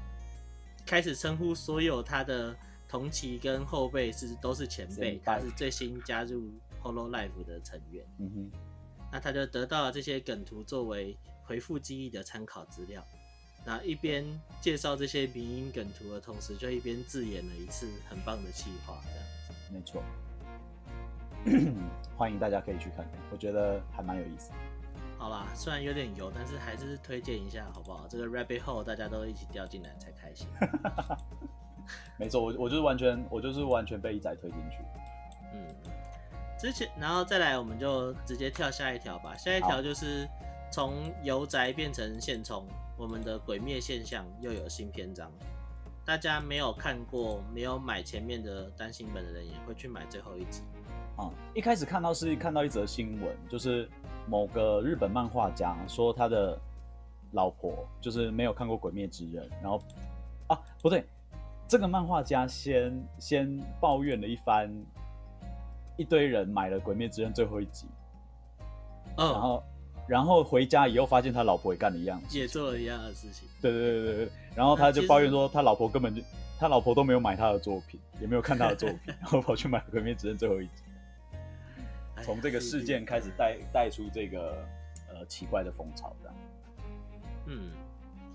[0.86, 2.56] 开始称呼所有他的。
[2.92, 6.52] 同期跟后辈是都是前辈，他是最新加入
[6.84, 8.06] Holo Life 的成员。
[8.20, 8.52] 嗯哼，
[9.10, 13.02] 那他就得到了这些梗图作为回复记忆的参考资料。
[13.66, 14.26] 那一边
[14.60, 19.74] 介绍这些迷因梗图的同时，就一边自演了一次很棒的企划，这样子。
[19.74, 20.04] 没错，
[22.18, 24.52] 欢迎大家可以去看看，我觉得还蛮有意思。
[25.18, 28.08] 好啦，虽然有点油，但是还是推荐一下，好不好？
[28.10, 30.48] 这个 Rabbit Hole 大家都一起掉进来才开心。
[32.18, 34.78] 没错，我我就是完全，我就是完全被一仔推进去。
[35.54, 35.68] 嗯，
[36.58, 39.38] 之前然后再来，我们就直接跳下一条吧。
[39.38, 40.28] 下一条就是
[40.72, 42.68] 从油宅变成现充，
[43.02, 45.32] 我们的鬼灭现象又有新篇章。
[46.06, 50.62] 大家没有看过，没有买前面的单行本的人，也会去买最后一集。
[51.18, 53.90] 啊、嗯，一开始看到是看到一则新闻，就是
[54.28, 56.56] 某个日本漫画家说他的
[57.32, 59.82] 老婆就是没有看过《鬼灭之刃》，然后
[60.46, 61.04] 啊不对。
[61.68, 64.72] 这个漫画家先先抱怨了一番，
[65.98, 67.88] 一堆人买了《鬼灭之刃》最后一集
[69.16, 69.32] ，oh.
[69.32, 69.64] 然后
[70.08, 73.48] 然后回家以后发现他老婆也干了一样，也做了一样的事情。
[73.62, 76.22] 对对对对对，然后他就抱怨说，他老婆根本就
[76.60, 80.84] 他老婆都没有买他的作品，也没有看他的作品， 然后跑去买《鬼灭之刃》最后一集。
[82.24, 84.66] 从这个事件开始带带出这个
[85.10, 86.36] 呃奇怪的风潮，这样。
[87.48, 87.72] 嗯，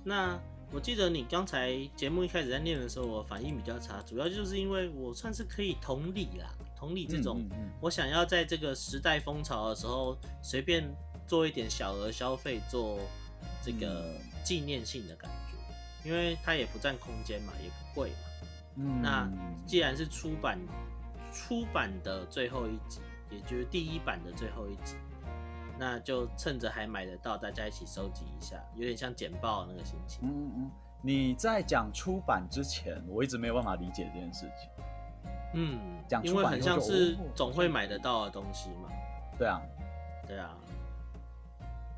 [0.04, 0.38] 那。
[0.72, 7.48] 我记得你刚才节目一开始在念的时候，我反应比较差，主要就是因为我算是可以同理啦，同理这种
[7.80, 10.82] 我想要在这个时代风潮的时候随便
[11.26, 12.98] 做一点小额消费，做
[13.62, 14.14] 这个
[14.44, 18.16] 纪念性的感觉，因为它也不占空间嘛，也不贵嘛。
[18.76, 19.28] 嗯，那
[19.66, 20.58] 既然是出版
[21.32, 23.00] 出版的最后一集，
[23.30, 24.96] 也就是第一版的最后一集。
[25.78, 30.20] 那就趁着还买得到，大家一起收集一下，有点像简报那个心情。
[30.22, 30.70] 嗯嗯，
[31.02, 34.70] 你在讲出版之前，我一直没有办法理解这件事情。
[35.52, 38.88] 嗯，讲因为很像是总会买得到的东西嘛。
[39.38, 39.60] 对啊，
[40.26, 40.56] 对啊。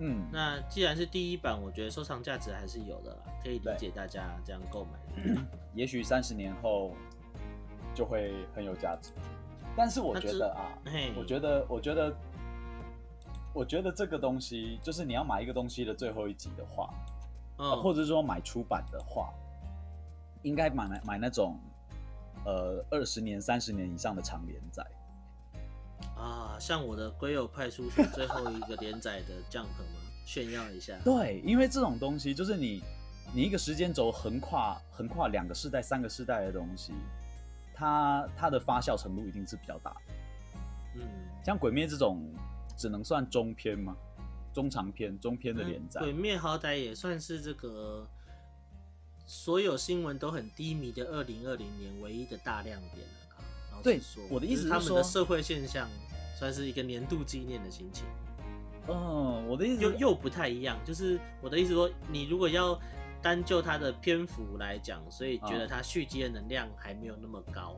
[0.00, 5.44] 嗯，那既然是第一版，我觉得收藏价值还是有的啦，可以理解大家这样购买。
[5.74, 6.94] 也许三十年后
[7.94, 9.10] 就会很有价值，
[9.76, 10.78] 但是我觉得啊，
[11.16, 12.16] 我觉得，我觉得，
[13.52, 16.94] 我觉得这个东西就是你要买一个东西的最后一集的话，
[17.58, 19.32] 嗯，或者说买出版的话，
[20.42, 21.58] 应该买买买那种
[22.44, 24.86] 呃二十年、三十年以上的长连载。
[26.16, 30.00] 啊，像我的《龟友派出所》最后一个连载的 Jump 吗？
[30.26, 30.98] 炫耀一下。
[31.04, 32.82] 对，因为这种东西就是你，
[33.32, 36.92] 你一个时间轴横跨横跨两个世代、三个世代的东西，
[37.74, 40.00] 它它的发酵程度一定是比较大的。
[40.96, 41.02] 嗯，
[41.44, 42.30] 像《鬼灭》这种
[42.76, 43.96] 只能算中篇吗？
[44.52, 48.06] 中长篇、中篇的连载，嗯，《鬼灭》好歹也算是这个
[49.24, 53.17] 所有新闻都很低迷的二零二零年唯一的大亮点了。
[53.88, 55.88] 对，我的意思他们的社会现象。
[56.38, 58.06] 算是一个年度纪念的心情。
[58.86, 62.78] 哦，我的意思又又不太一样，就是我的意思说，你如果要
[63.20, 67.74] 单就它的篇幅来讲，所以觉得它蓄积的能量还没有那么高。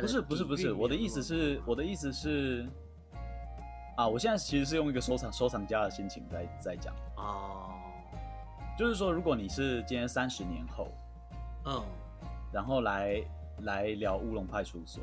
[0.00, 2.66] 不是不是不是，我的意思是，我的意思是，
[3.96, 6.92] 啊，我现在其实是用一个收藏收藏家的心情在在讲。
[7.16, 7.70] 哦，
[8.76, 10.88] 就是说，如果你是今天三十年后，
[11.66, 11.80] 嗯，
[12.52, 13.22] 然后来
[13.60, 15.00] 来聊乌龙派出所，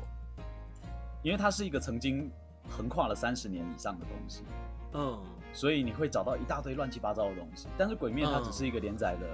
[1.22, 2.30] 因为它是一个曾经。
[2.68, 4.44] 横跨了三十年以上的东西，
[4.92, 5.20] 嗯，
[5.52, 7.66] 所以你会找到一大堆乱七八糟的东西。
[7.76, 9.26] 但是《鬼灭》它只是一个连载了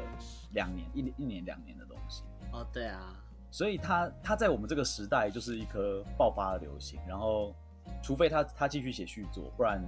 [0.55, 2.23] 两年，一年一年两年的东西。
[2.53, 6.99] 哦，对啊，所以它它在我们这个时代就是一颗爆发的流星。
[7.07, 7.55] 然后，
[8.03, 9.79] 除非他他继续写续作，不然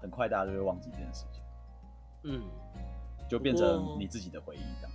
[0.00, 1.42] 很快大家就会忘记这件事情。
[2.22, 2.44] 嗯，
[3.28, 4.92] 就变成你自己的回忆这样。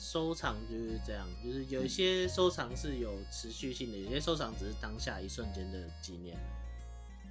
[0.00, 6.38] 收藏就是这样，就是有一些收藏是有持续性的，有些收藏只是当下一瞬间的纪念。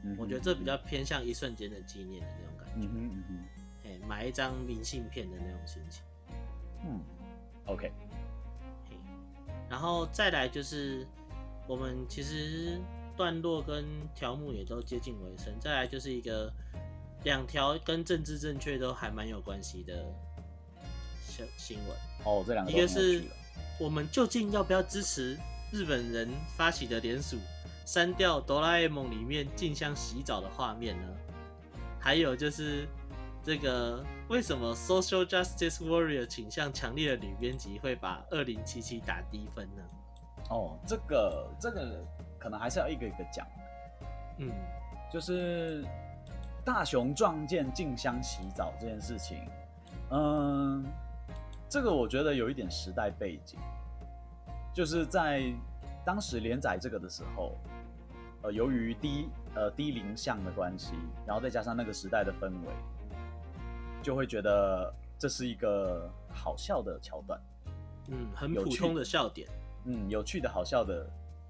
[0.04, 6.04] 嗯、我觉得这比较偏向一瞬间的纪念的那种感觉，嗯哼嗯哼，哎，买一张明信片的那种心情，
[6.86, 7.02] 嗯
[7.66, 7.92] ，OK，
[9.68, 11.06] 然后再来就是
[11.68, 12.80] 我们其实
[13.18, 16.54] 段落跟条目也都接近尾声，再来就是一个
[17.24, 20.06] 两条跟政治正确都还蛮有关系的
[21.58, 21.98] 新新闻。
[22.26, 23.24] 哦，这两个一个是
[23.80, 25.38] 我们究竟要不要支持
[25.72, 27.38] 日本人发起的联署？
[27.86, 31.08] 删掉哆啦 A 梦里面静香洗澡的画面呢？
[32.00, 32.88] 还有就是
[33.44, 39.82] 这个为什么 Social Justice Warrior 倾向强烈的女编辑会把二零七七打低分呢？
[40.52, 42.06] 哦，这个这个
[42.38, 43.48] 可能还是要一个一个讲。
[44.38, 44.52] 嗯，
[45.12, 45.84] 就是
[46.64, 49.50] 大雄撞见静香洗澡这件事情，
[50.12, 50.86] 嗯，
[51.70, 53.60] 这个我觉得有一点时代背景，
[54.74, 55.54] 就是在
[56.06, 57.56] 当时连载这个的时候。
[58.42, 60.94] 呃，由于低呃低龄向的关系，
[61.28, 62.74] 然后再加上那个时代的氛围，
[64.02, 67.38] 就会觉得这是一个好笑的桥段，
[68.08, 69.46] 嗯，很普通的笑点，
[69.84, 71.06] 嗯，有趣的好笑的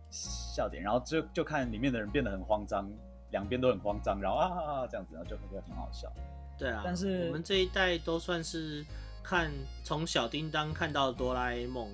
[0.09, 2.89] 笑点，然后就就看里面的人变得很慌张，
[3.29, 6.11] 两边都很慌张，然后啊，啊，啊这样子，然后就觉得挺好笑。
[6.57, 8.83] 对啊，但是我们这一代都算是
[9.29, 9.51] 看
[9.83, 11.87] 从小叮当看到哆啦 A 梦，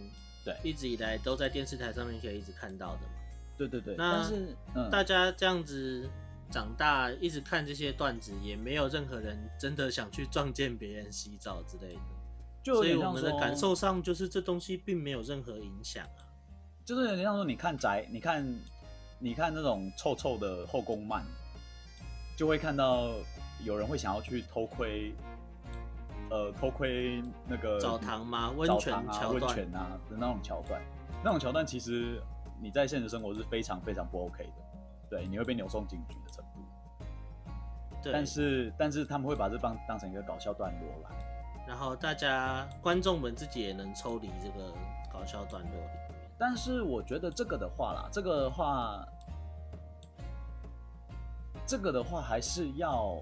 [0.45, 3.01] 对，一直以来都在电视台上面可以一直看到的。
[3.57, 6.09] 对对对，那但是、嗯、大家这样子
[6.49, 11.99] 长大，一直看这些段子，也没有任何人真的想去撞见别人洗澡之类的，
[12.63, 16.23] 就所以我们的感受上就是这东西并没有任何影响啊。
[16.85, 18.59] 就是有点像说，你看宅，你看
[19.19, 21.25] 你看那种臭臭的后宫漫，
[22.37, 23.11] 就会看到
[23.61, 25.13] 有人会想要去偷窥，
[26.29, 28.51] 呃，偷窥那个澡堂吗？
[28.55, 30.81] 温泉啊，温泉啊的那种桥段，
[31.23, 32.21] 那种桥段其实。
[32.57, 34.53] 你在现实生活是非常非常不 OK 的，
[35.09, 36.61] 对，你会被扭送警局的程度。
[38.01, 44.71] 对，但是但是他们会把这当当成一个搞笑段落来，然后大家观众们自己也能抽离这个
[45.11, 46.15] 搞笑段落里面。
[46.37, 49.05] 但是我觉得这个的话啦，这个的话，
[51.67, 53.19] 这个的话还是要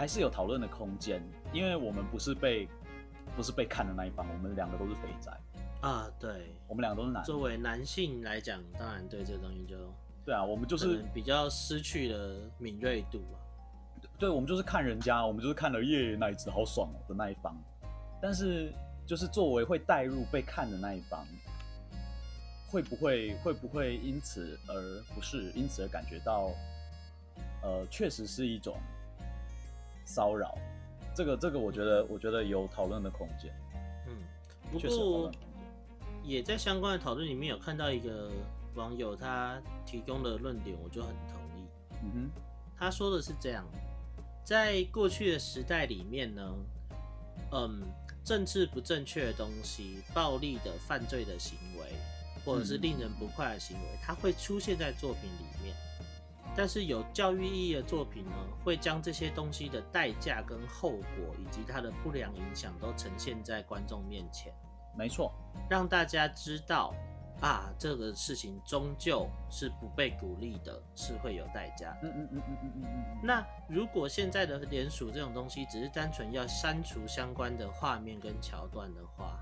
[0.00, 1.22] 还是有讨论的空间，
[1.52, 2.66] 因为我们不是被
[3.36, 5.30] 不是被看的那一方，我们两个都是肥宅。
[5.82, 7.22] 啊，对，我们两个都是男。
[7.22, 9.76] 作为男性来讲，当然对这个东西就，
[10.24, 13.36] 对啊，我们就是比较失去了敏锐度啊。
[14.18, 17.54] 对，我们就是看人家，我们就是看了耶那一只好爽的那一方。
[18.22, 18.72] 但是，
[19.04, 21.26] 就是作为会带入被看的那一方，
[22.70, 26.52] 会不会会不会因此而不是因此而感觉到，
[27.62, 28.78] 呃，确实是一种
[30.04, 30.56] 骚扰。
[31.14, 33.52] 这个这个，我觉得我觉得有讨论的空间。
[34.06, 34.16] 嗯，
[34.72, 35.30] 不过。
[36.22, 38.30] 也在相关的讨论里面有看到一个
[38.74, 41.66] 网友他提供的论点，我就很同意。
[42.02, 42.30] 嗯哼，
[42.76, 43.64] 他说的是这样，
[44.44, 46.54] 在过去的时代里面呢，
[47.52, 47.82] 嗯，
[48.22, 51.86] 政治不正确的东西、暴力的犯罪的行为，
[52.44, 55.74] 或者是令人不快的行为，它会出现在作品里面。
[56.56, 58.32] 但是有教育意义的作品呢，
[58.64, 64.52] 会将这些东西的代价跟后果，以及它的不良影响都呈现在观众面前。
[64.96, 65.32] 没错，
[65.68, 66.92] 让大家知道
[67.40, 71.96] 啊，这个事情终究是不被鼓励的，是会有代价。
[72.02, 73.20] 嗯嗯嗯嗯嗯嗯嗯。
[73.22, 79.38] 那如果现在的联署这种东西，只是单纯要删除相关的画面跟桥段的话，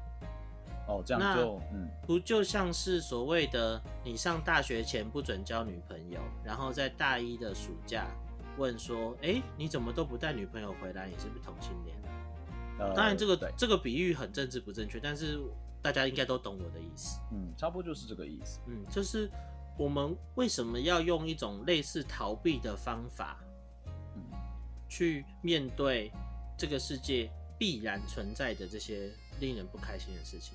[0.88, 8.06] 哦，这样就嗯，不就像是所谓的你上大学前不准交女朋友，然后在大一的暑假
[8.56, 11.06] 问说，哎、欸，你怎么都不带女朋友回来？
[11.06, 11.94] 你是不是同性恋？
[12.80, 15.38] 呃、当然，这个这个比喻很政治不正确，但是
[15.82, 17.20] 大家应该都懂我的意思。
[17.32, 18.58] 嗯，差不多就是这个意思。
[18.66, 19.30] 嗯，就是
[19.76, 23.36] 我们为什么要用一种类似逃避的方法，
[24.16, 24.22] 嗯，
[24.88, 26.10] 去面对
[26.56, 30.54] 这个世界必然存在的这些令人不开心的事情？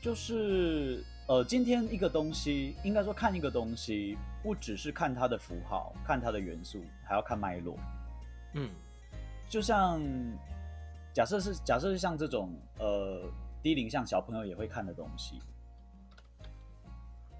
[0.00, 7.76] 就是呃，今天一个东西，应该说看一个东西，不只是看它的符号，看它的元素，还要看脉络。
[8.54, 8.70] 嗯，
[9.48, 10.00] 就像。
[11.14, 13.24] 假设是假设是像这种呃
[13.60, 15.40] 低龄像小朋友也会看的东西，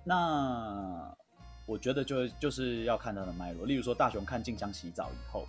[0.03, 1.15] 那
[1.65, 3.67] 我觉得就就是要看它的脉络。
[3.67, 5.47] 例如说，大雄看静香洗澡以后，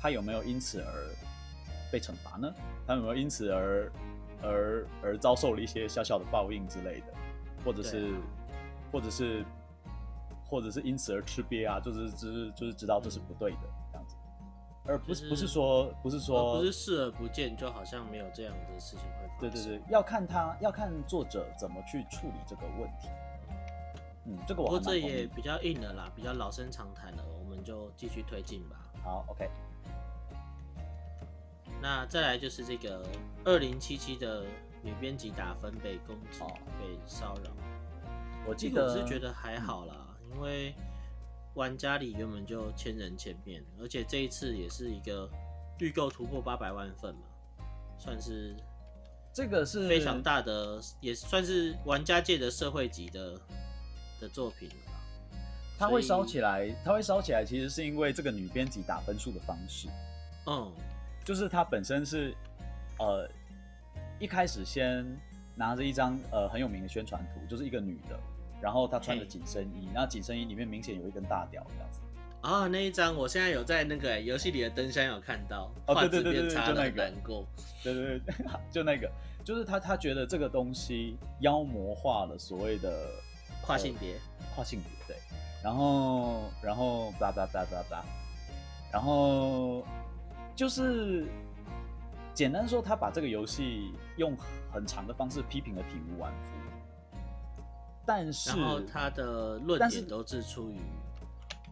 [0.00, 1.14] 他有没有因此而
[1.92, 2.52] 被惩罚呢？
[2.88, 3.88] 他有没有因此而
[4.42, 7.06] 而而遭受了一些小小的报应之类的，
[7.64, 8.20] 或者是、啊、
[8.92, 9.44] 或者是
[10.46, 11.78] 或者是因此而吃瘪啊？
[11.80, 13.58] 就是就是就是知道这是不对的
[13.90, 14.16] 这样子。
[14.86, 19.40] 而不是不是说不是说不是视而不见，就好像没有这样的事情会发生。
[19.40, 23.08] 对对对，要看他要看作者怎么去处理这个问题。
[24.24, 24.68] 嗯，这个我。
[24.68, 28.76] 不过这也比较硬了啦，比较老生常谈了，我们就继续推进吧。
[29.04, 29.48] 好，OK。
[31.80, 33.02] 那再来就是这个
[33.44, 34.44] 二零七七的
[34.82, 37.50] 女编辑打分被攻击、哦、被骚扰。
[38.46, 40.74] 我记得我是觉得还好啦，嗯、因为。
[41.54, 45.28] 玩家里原本就千人千面，而且这一次也是一个
[45.80, 47.22] 预购突破八百万份嘛，
[47.98, 48.54] 算是
[49.34, 53.38] 这个是非常大的，也算是玩家界的社会级的
[54.20, 54.92] 的作品了吧。
[55.76, 59.88] 它会烧起来，它会烧起来，其实是因为这个女编辑打分数的方式，
[60.46, 60.72] 嗯，
[61.30, 62.34] 就是他本身是
[62.98, 63.30] 呃
[64.18, 65.06] 一开始先
[65.54, 68.18] 拿着一张呃很有名的宣传图，就是一个女的。
[68.60, 72.00] 然后她穿着紧身衣，然后紧身衣里面明显有一根大屌这样子。
[72.40, 75.70] 啊、哦，那一张我现在有在那个游戏里的灯箱有看到。
[75.86, 77.12] 哦，对对对对，就那个。
[77.84, 78.34] 对对 对，
[78.72, 79.08] 就那个，
[79.44, 83.06] 就是他他觉得这个东西妖魔化了所谓的
[83.62, 84.16] 跨性别，
[84.56, 85.16] 跨性别对。
[85.62, 88.04] 然后然后叭叭叭叭叭，
[88.92, 89.86] 然后
[90.60, 91.26] 就是
[92.34, 94.36] 简单说，他把这个游戏用
[94.70, 96.52] 很长的方式批评的体无完肤。
[98.04, 100.76] 但是，然后他的论点都是出于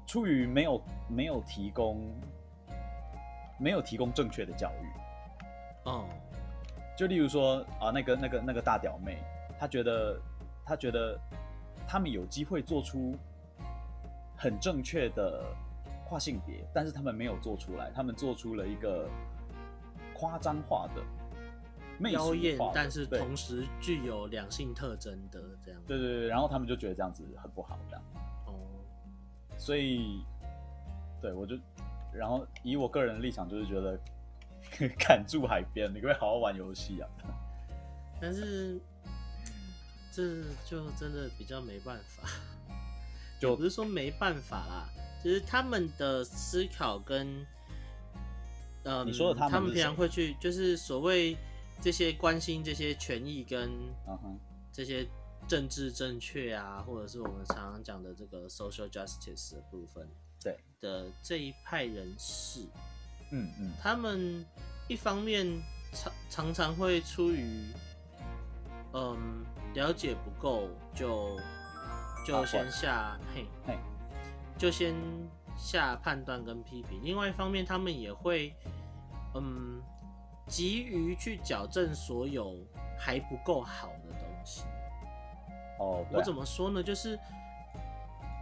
[0.07, 2.01] 出于没有没有提供
[3.59, 4.87] 没有提供正确的教育
[5.85, 6.07] 哦，
[6.97, 9.19] 就例如说啊，那个那个那个大屌妹，
[9.61, 10.19] 她觉得
[10.65, 11.21] 她觉得
[11.87, 13.15] 他们有机会做出
[14.35, 15.45] 很正确的
[16.09, 19.09] 跨性别，但是他们没有做出来，他们做出了一个
[20.15, 21.03] 夸张化的。
[22.11, 25.83] 妖艳，但是同时具有两性特征的这样。
[25.85, 28.03] 对对对，然后他们就觉得这样子很不好，这样。
[28.47, 28.55] 哦。
[29.59, 30.25] 所以，
[31.21, 31.59] 对我就，
[32.13, 33.99] 然后以我个人的立场，就是觉得，
[34.97, 37.09] 敢住海边，你可以好好玩游戏啊。
[38.23, 38.81] 但是，
[40.13, 42.29] 这就真的比较没办法。
[43.41, 44.89] 就不是说没办法啦，
[45.25, 47.47] 就是他们的思考跟，
[48.85, 51.37] 呃，你说的他们，他们平常会去，就是所谓。
[51.81, 53.71] 这些关心这些权益跟
[54.73, 55.07] 这些
[55.47, 60.05] 政治正确啊，或者是我们常常讲的这个 social justice 的部分，
[60.43, 62.63] 对的这一派人士，
[63.31, 64.45] 嗯嗯，他们
[64.89, 65.47] 一方面
[65.93, 67.47] 常常常会出于
[68.93, 71.39] 嗯了解不够，就
[72.27, 73.47] 就先下嘿。
[73.65, 73.79] 嘿，
[74.59, 74.95] 就先
[75.57, 78.53] 下判断跟批评；另外一方面，他们也会
[79.35, 79.81] 嗯。
[80.51, 82.57] 急于去矫正所有
[82.99, 84.63] 还不够好的东西。
[85.79, 86.83] 哦，我怎么说呢？
[86.83, 87.19] 就是，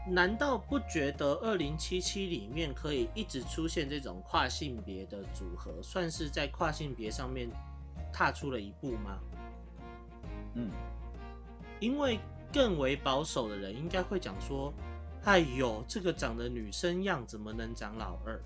[0.09, 7.49] 难道不觉得二零七七里面可以一直出现这种跨性别的组合，算是在跨性别上面
[8.13, 9.19] 踏出了一步吗？
[10.55, 10.71] 嗯，
[11.81, 12.21] 因为
[12.53, 14.73] 更为保守的人应该会讲说
[15.27, 18.41] ：“哎呦，这个长得女生样怎么能长老二？”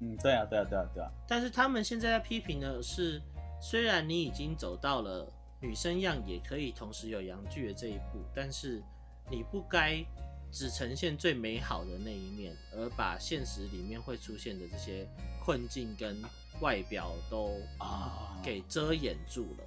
[0.00, 1.10] 嗯，对啊，对啊，对啊，对啊。
[1.28, 3.20] 但是他们现在在批评的是，
[3.60, 5.30] 虽然你已经走到了
[5.60, 8.82] 女生样也可以同时有阳具的这一步，但是
[9.30, 10.04] 你不该
[10.50, 15.06] 只呈现最美好的那一面，而把现实里面会出现的这些
[15.44, 16.20] 困境跟
[16.60, 19.64] 外表都啊给遮掩住了。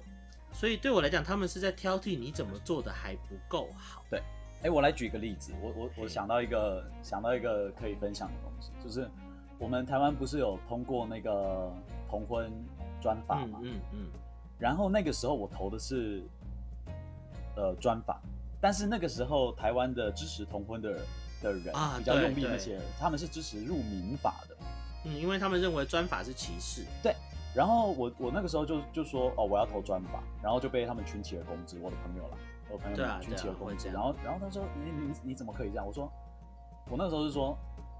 [0.52, 4.04] 所以对我来讲，他们是在挑剔你怎么做的还不够好。
[4.10, 4.22] 对，
[4.64, 9.08] 哎，我来举个例子，我我我想到一个想到一个可以分享的东西，就是。
[9.56, 11.72] 我们台湾不是有通过那个
[12.10, 12.52] 同婚
[13.00, 13.60] 专法嘛？
[13.62, 14.10] 嗯嗯。
[14.58, 16.24] 然后那个时候我投的是
[17.54, 18.20] 呃专法，
[18.60, 20.98] 但是那个时候台湾的支持同婚的
[21.40, 24.56] 的人啊比较用力那些，他们是支持入民法的。
[25.04, 26.84] 嗯，因为他们认为专法是歧视。
[27.00, 27.14] 对。
[27.54, 31.78] 然后我我那个时候就就说哦，我要投专法，然后就被他们群起而攻之。
[31.78, 32.36] 我的朋友啦，
[32.70, 33.88] 我朋友们群起而攻之。
[33.88, 35.86] 然后然后他说你你你怎么可以这样？
[35.86, 36.10] 我说
[36.90, 37.56] 我那时候是说。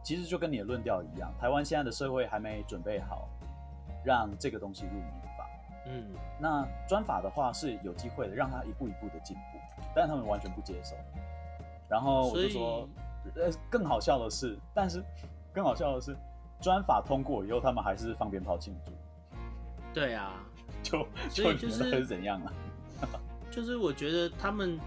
[0.06, 3.26] 其实就跟你的论调一样，台湾现在的社会还没准备好
[4.04, 5.02] 让这个东西入民
[5.38, 5.48] 法。
[5.86, 9.58] 嗯，那专法的话是有机会的，让他一步一步的进步，
[9.94, 10.94] 但他们完全不接受。
[11.88, 12.86] 然后我就说，
[13.34, 15.02] 呃，更好笑的是，但是
[15.54, 16.14] 更好笑的是，
[16.60, 18.92] 专法通过以后，他们还是放鞭炮庆祝。
[19.94, 20.34] 对啊，
[20.82, 20.98] 就
[21.30, 22.52] 就你们是，是怎样啊？
[23.55, 24.78] 就是我觉得他们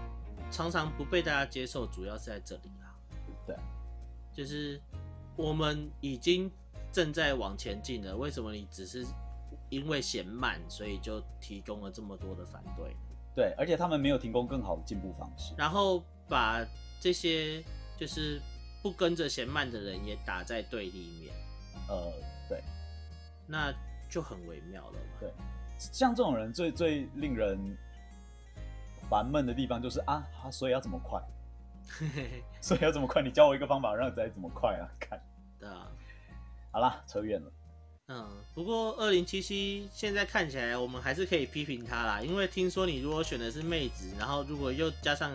[0.50, 2.94] 常常不被大家接受，主要是在这里啦。
[3.46, 3.56] 对，
[4.34, 4.80] 就是。
[5.40, 6.50] 我们已经
[6.90, 9.06] 正在往前进了，为什么你只是
[9.68, 12.96] 因为嫌慢，所以就提供了这么多的反对？
[13.36, 16.66] 对，而且他们没有提供更好的进步方式，然后把
[16.98, 17.62] 这些
[17.96, 18.40] 就是
[18.82, 21.32] 不跟着嫌慢的人也打在对立面。
[21.88, 22.12] 呃，
[22.48, 22.60] 对，
[23.46, 23.72] 那
[24.10, 24.98] 就很微妙了嘛。
[25.20, 25.32] 对，
[25.78, 27.56] 像这种人最最令人
[29.08, 31.20] 烦闷的地方就是啊，所以要怎么快？
[32.60, 33.22] 所以要怎么快？
[33.22, 34.84] 你教我一个方法，让仔怎么快啊？
[35.00, 35.20] 看。
[35.58, 35.88] 对啊，
[36.70, 37.50] 好啦，扯远了。
[38.08, 42.20] 嗯，不过二零七七现在看起来，我们还是可以批评他啦。
[42.20, 45.30] 因为听说你如果选的是妹子，然后如果又加上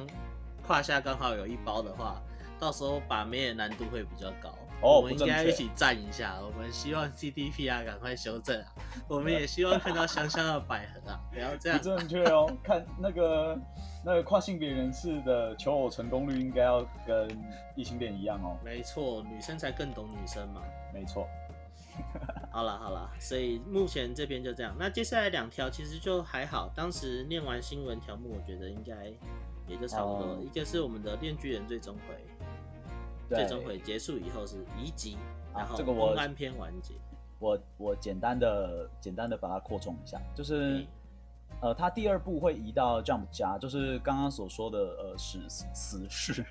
[0.65, 2.21] 胯下刚好有一包的话，
[2.59, 4.57] 到时候把妹的难度会比较高。
[4.83, 6.35] 哦，我们应该一起站一下。
[6.41, 8.67] 我们希望 GDP 啊赶快修正啊。
[9.07, 11.77] 我们也希望看到香香的百合啊， 不要这样。
[11.77, 13.57] 不正确哦，看那个。
[14.05, 17.25] 那个跨性别人士的求偶成功率应该要跟
[17.73, 18.57] 异性恋一样哦。
[18.61, 20.61] 没错，女生才更懂女生嘛。
[20.93, 21.25] 没错。
[22.51, 24.75] 好了好了，所以目前这边就这样。
[24.77, 29.05] 那接下来两条其实就还好，当时念完新闻条目，我觉得应该
[29.69, 30.35] 也就差不多。
[30.37, 32.13] 嗯、一个是我们的《链锯人》最终回，
[33.29, 35.17] 最终回结束以后是移籍，
[35.53, 36.93] 然后公安篇完结。
[37.39, 40.79] 我我简单的简单的把它扩充一下，就是。
[40.79, 40.87] 嗯
[41.61, 46.43] 呃，他第二部会移到 Jump 家，就是刚刚所说的呃死死侍，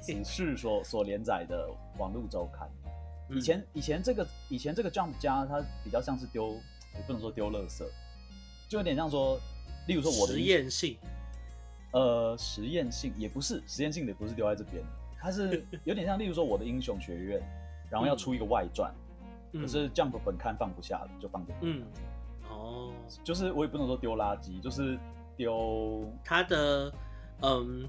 [0.00, 1.68] 死侍 所所连载的
[1.98, 2.68] 网络周刊。
[3.28, 6.54] 以前以前这个以前这个 Jump 家，它比较像是丢，
[6.94, 7.84] 也不能说丢垃圾，
[8.66, 9.38] 就有点像说，
[9.86, 10.96] 例如说我的实验性，
[11.92, 14.82] 呃，实验性也不是实验性的，也不是丢在这边，
[15.24, 17.40] 它是有点像，例如说我的英雄学院，
[17.90, 18.94] 然后要出一个外传，
[19.52, 21.68] 嗯、可是 Jump 本刊放不下了，就放给你。
[21.68, 21.86] 嗯。
[22.50, 22.92] 哦，
[23.24, 24.98] 就是我也不能说丢垃圾，就是
[25.34, 26.92] 丢它的，
[27.40, 27.88] 嗯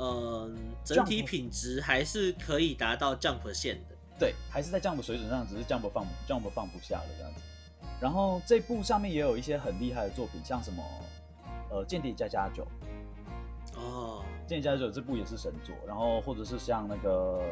[0.00, 7.40] 嗯，整体品质还是可以达到 Jump 线的，对，还是在 Jump 水准上，只是 Jump 放 Jump 放不下了这样子。
[8.00, 10.82] 然后这部上面也有一些很厉害的作品，像什么
[11.70, 12.64] 呃《间谍加加酒》
[14.48, 17.42] 哦，《间谍家家酒》这部也是神作，然后或者是像那个，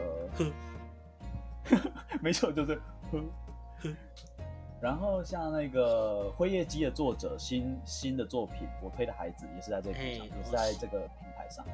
[2.22, 2.80] 没错，就是。
[4.80, 11.64] 然后像那个辉夜姬的作者新新的作品，我推的孩子也是在这个平台，也是在这个平台上。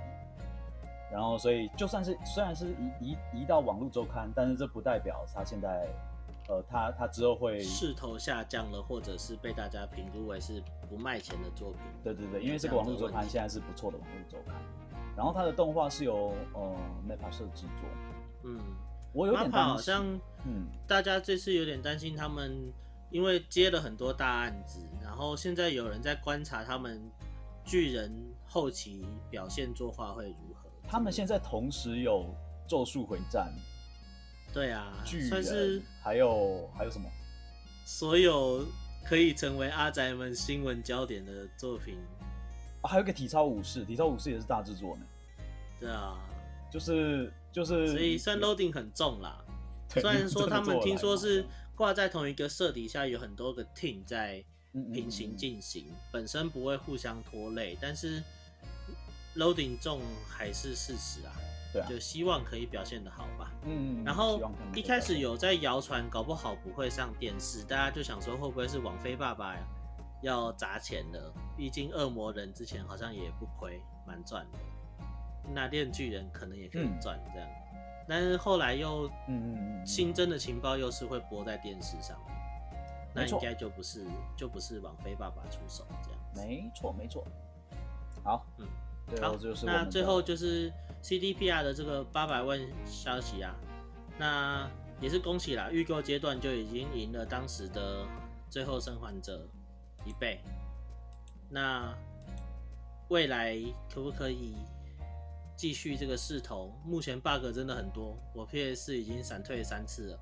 [1.10, 5.86] 然后，所以就算是虽然是移移移到网络周刊，但是这不代表他现在，
[6.48, 11.80] 呃，他他之后会势头下降了，或者是被大家评估为是不卖钱的作品。
[12.04, 14.54] 对对对，因为这个网络周刊现在是不错的网络周刊。
[15.16, 16.76] 然后他的动画是由呃
[17.08, 17.88] MAPPA 社制作。
[18.44, 18.58] 嗯，
[19.12, 22.72] 我有点担心，好像嗯，大家这次有点担心他们。
[23.12, 26.98] 因为接了很多大案子，然后现在有人在观察他们
[27.62, 28.10] 巨人
[28.46, 30.70] 后期表现作画会如何。
[30.88, 32.34] 他们现在同时有
[32.66, 33.52] 咒术回战，
[34.50, 37.06] 对啊，巨人算是还有还有什么？
[37.84, 38.64] 所有
[39.04, 41.98] 可以成为阿宅们新闻焦点的作品，
[42.82, 45.02] 啊、还有个体操武士，体操武士也是大制作呢。
[45.80, 46.18] 对啊，
[46.70, 49.42] 就是就是，所以算 loading 很重啦。
[49.88, 51.46] 虽然说他们听说是。
[51.74, 54.44] 挂在同一个社底下有很多个 team 在
[54.92, 58.22] 平行进行，本身不会互相拖累，但是
[59.36, 61.32] loading 重还是事实啊。
[61.72, 63.50] 对啊，就希望可以表现的好吧。
[63.64, 64.38] 嗯，嗯然后
[64.74, 69.56] 一开始有在谣传，搞不好不会上电视，大家就想说会不会是王菲爸爸
[70.22, 71.32] 要砸钱的？
[71.56, 74.58] 毕竟恶魔人之前好像也不亏，蛮赚的。
[75.52, 82.36] 那链锯人可能也可以赚这样，嗯、但是后来又嗯新增的情报又是会播在电视上面，
[82.72, 86.20] 嗯、那应该就不是就不是王菲爸爸出手这样。
[86.34, 87.26] 没错没错。
[88.24, 88.66] 好，嗯。
[89.20, 90.72] 好，那最后就是
[91.02, 93.52] CDPR 的这个八百万消息啊，
[94.16, 94.70] 那
[95.00, 98.06] 也是恭喜啦，预购阶段就已经赢了当时的
[98.48, 99.46] 最后生还者
[100.04, 100.40] 一倍。
[101.50, 101.96] 那
[103.08, 103.58] 未来
[103.92, 104.54] 可不可以
[105.56, 106.72] 继续这个势头？
[106.84, 110.18] 目前 bug 真的很多，我 PS 已经闪退三次了。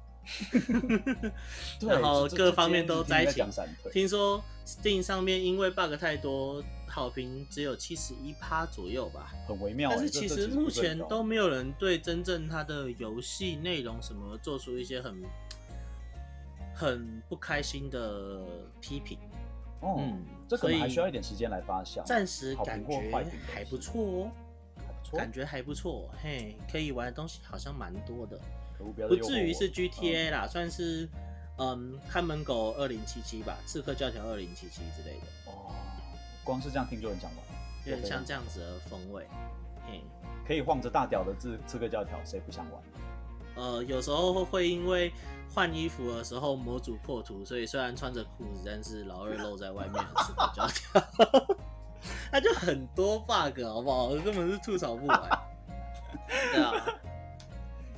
[1.80, 3.46] 然后各方面都灾情。
[3.90, 9.90] 听说 Steam 上面因为 bug 太多，好评只有七十一趴左右吧，很微妙。
[9.90, 15.22] 但是其实目前都没有人对真正它的游戏内容什么做出一些很
[16.74, 18.42] 很不开心的
[18.80, 19.18] 批评。
[19.80, 22.04] 哦、嗯，这可能还需要一点时间来发酵。
[22.04, 23.10] 暂时感觉
[23.52, 24.30] 还不错哦，
[25.16, 28.38] 感觉还不错，嘿，可以玩的东西好像蛮多的。
[28.78, 31.08] 不至于是 GTA 啦，嗯、算是
[31.58, 35.52] 嗯，看门狗二零七七吧，刺客教条二零七七之类的。
[35.52, 35.72] 哦，
[36.44, 37.44] 光是这样听就很想玩，
[37.84, 39.26] 有点像这样子的风味。
[39.86, 40.02] 嘿，
[40.46, 42.82] 可以晃着大屌的刺刺客教条，谁不想玩？
[43.54, 45.12] 呃，有时候会因为
[45.52, 51.02] 换衣服的时候模组破图，所以虽然穿着裤子，但是老二露在外面的刺客教条，
[52.30, 54.08] 它 就很多 bug 好不好？
[54.10, 55.20] 根本是吐槽不完。
[56.52, 56.72] 对啊。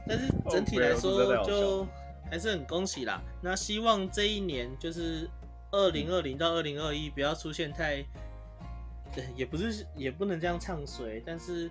[0.05, 1.87] 但是整体来说，就
[2.29, 3.23] 还是很恭喜啦。
[3.41, 5.31] 那希望这一年就是
[5.71, 8.05] 二零二零到二零二一，不要出现太，
[9.15, 11.23] 对也不是也不能这样唱衰。
[11.25, 11.71] 但是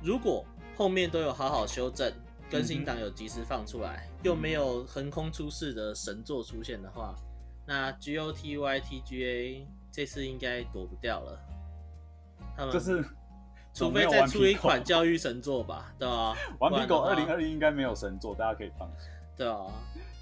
[0.00, 0.42] 如果
[0.74, 2.10] 后面都有好好修正，
[2.50, 7.14] 更新档有及时放出来，又没有横空出世的神作出现的话，
[7.66, 11.38] 那 GOTY TGA 这次应该躲不掉了。
[12.56, 13.04] 他们就是。
[13.76, 16.36] 除非再出一款教育神作吧， 对吧、啊？
[16.60, 19.10] 顽皮狗二零二零应该没有神作，大家可以放心。
[19.36, 19.66] 对啊，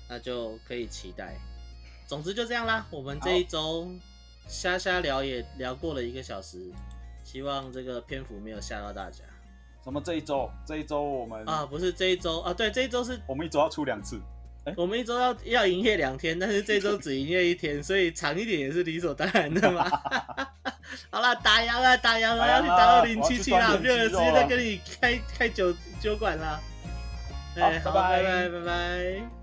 [0.09, 1.37] 那就可以期待。
[2.07, 3.87] 总之就这样啦，我们这一周
[4.49, 6.73] 瞎瞎聊也聊过了一个小时，
[7.25, 9.23] 希望这个篇幅没有吓到大家。
[9.83, 10.51] 什么这一周？
[10.67, 14.21] 这一周我们啊，不是这一周啊，对，这一周是我们一周要出两次。
[14.65, 19.91] 欸、我们一周要要营业两天，但是这周只营业一天， 所以长一点也是理所当然的嘛。
[21.11, 26.61] 好了，打烊了，打烊了，要去打二零七七了，没有人直接在跟你开开酒酒馆了。
[27.57, 29.42] 哎，好，拜拜，拜拜，拜拜。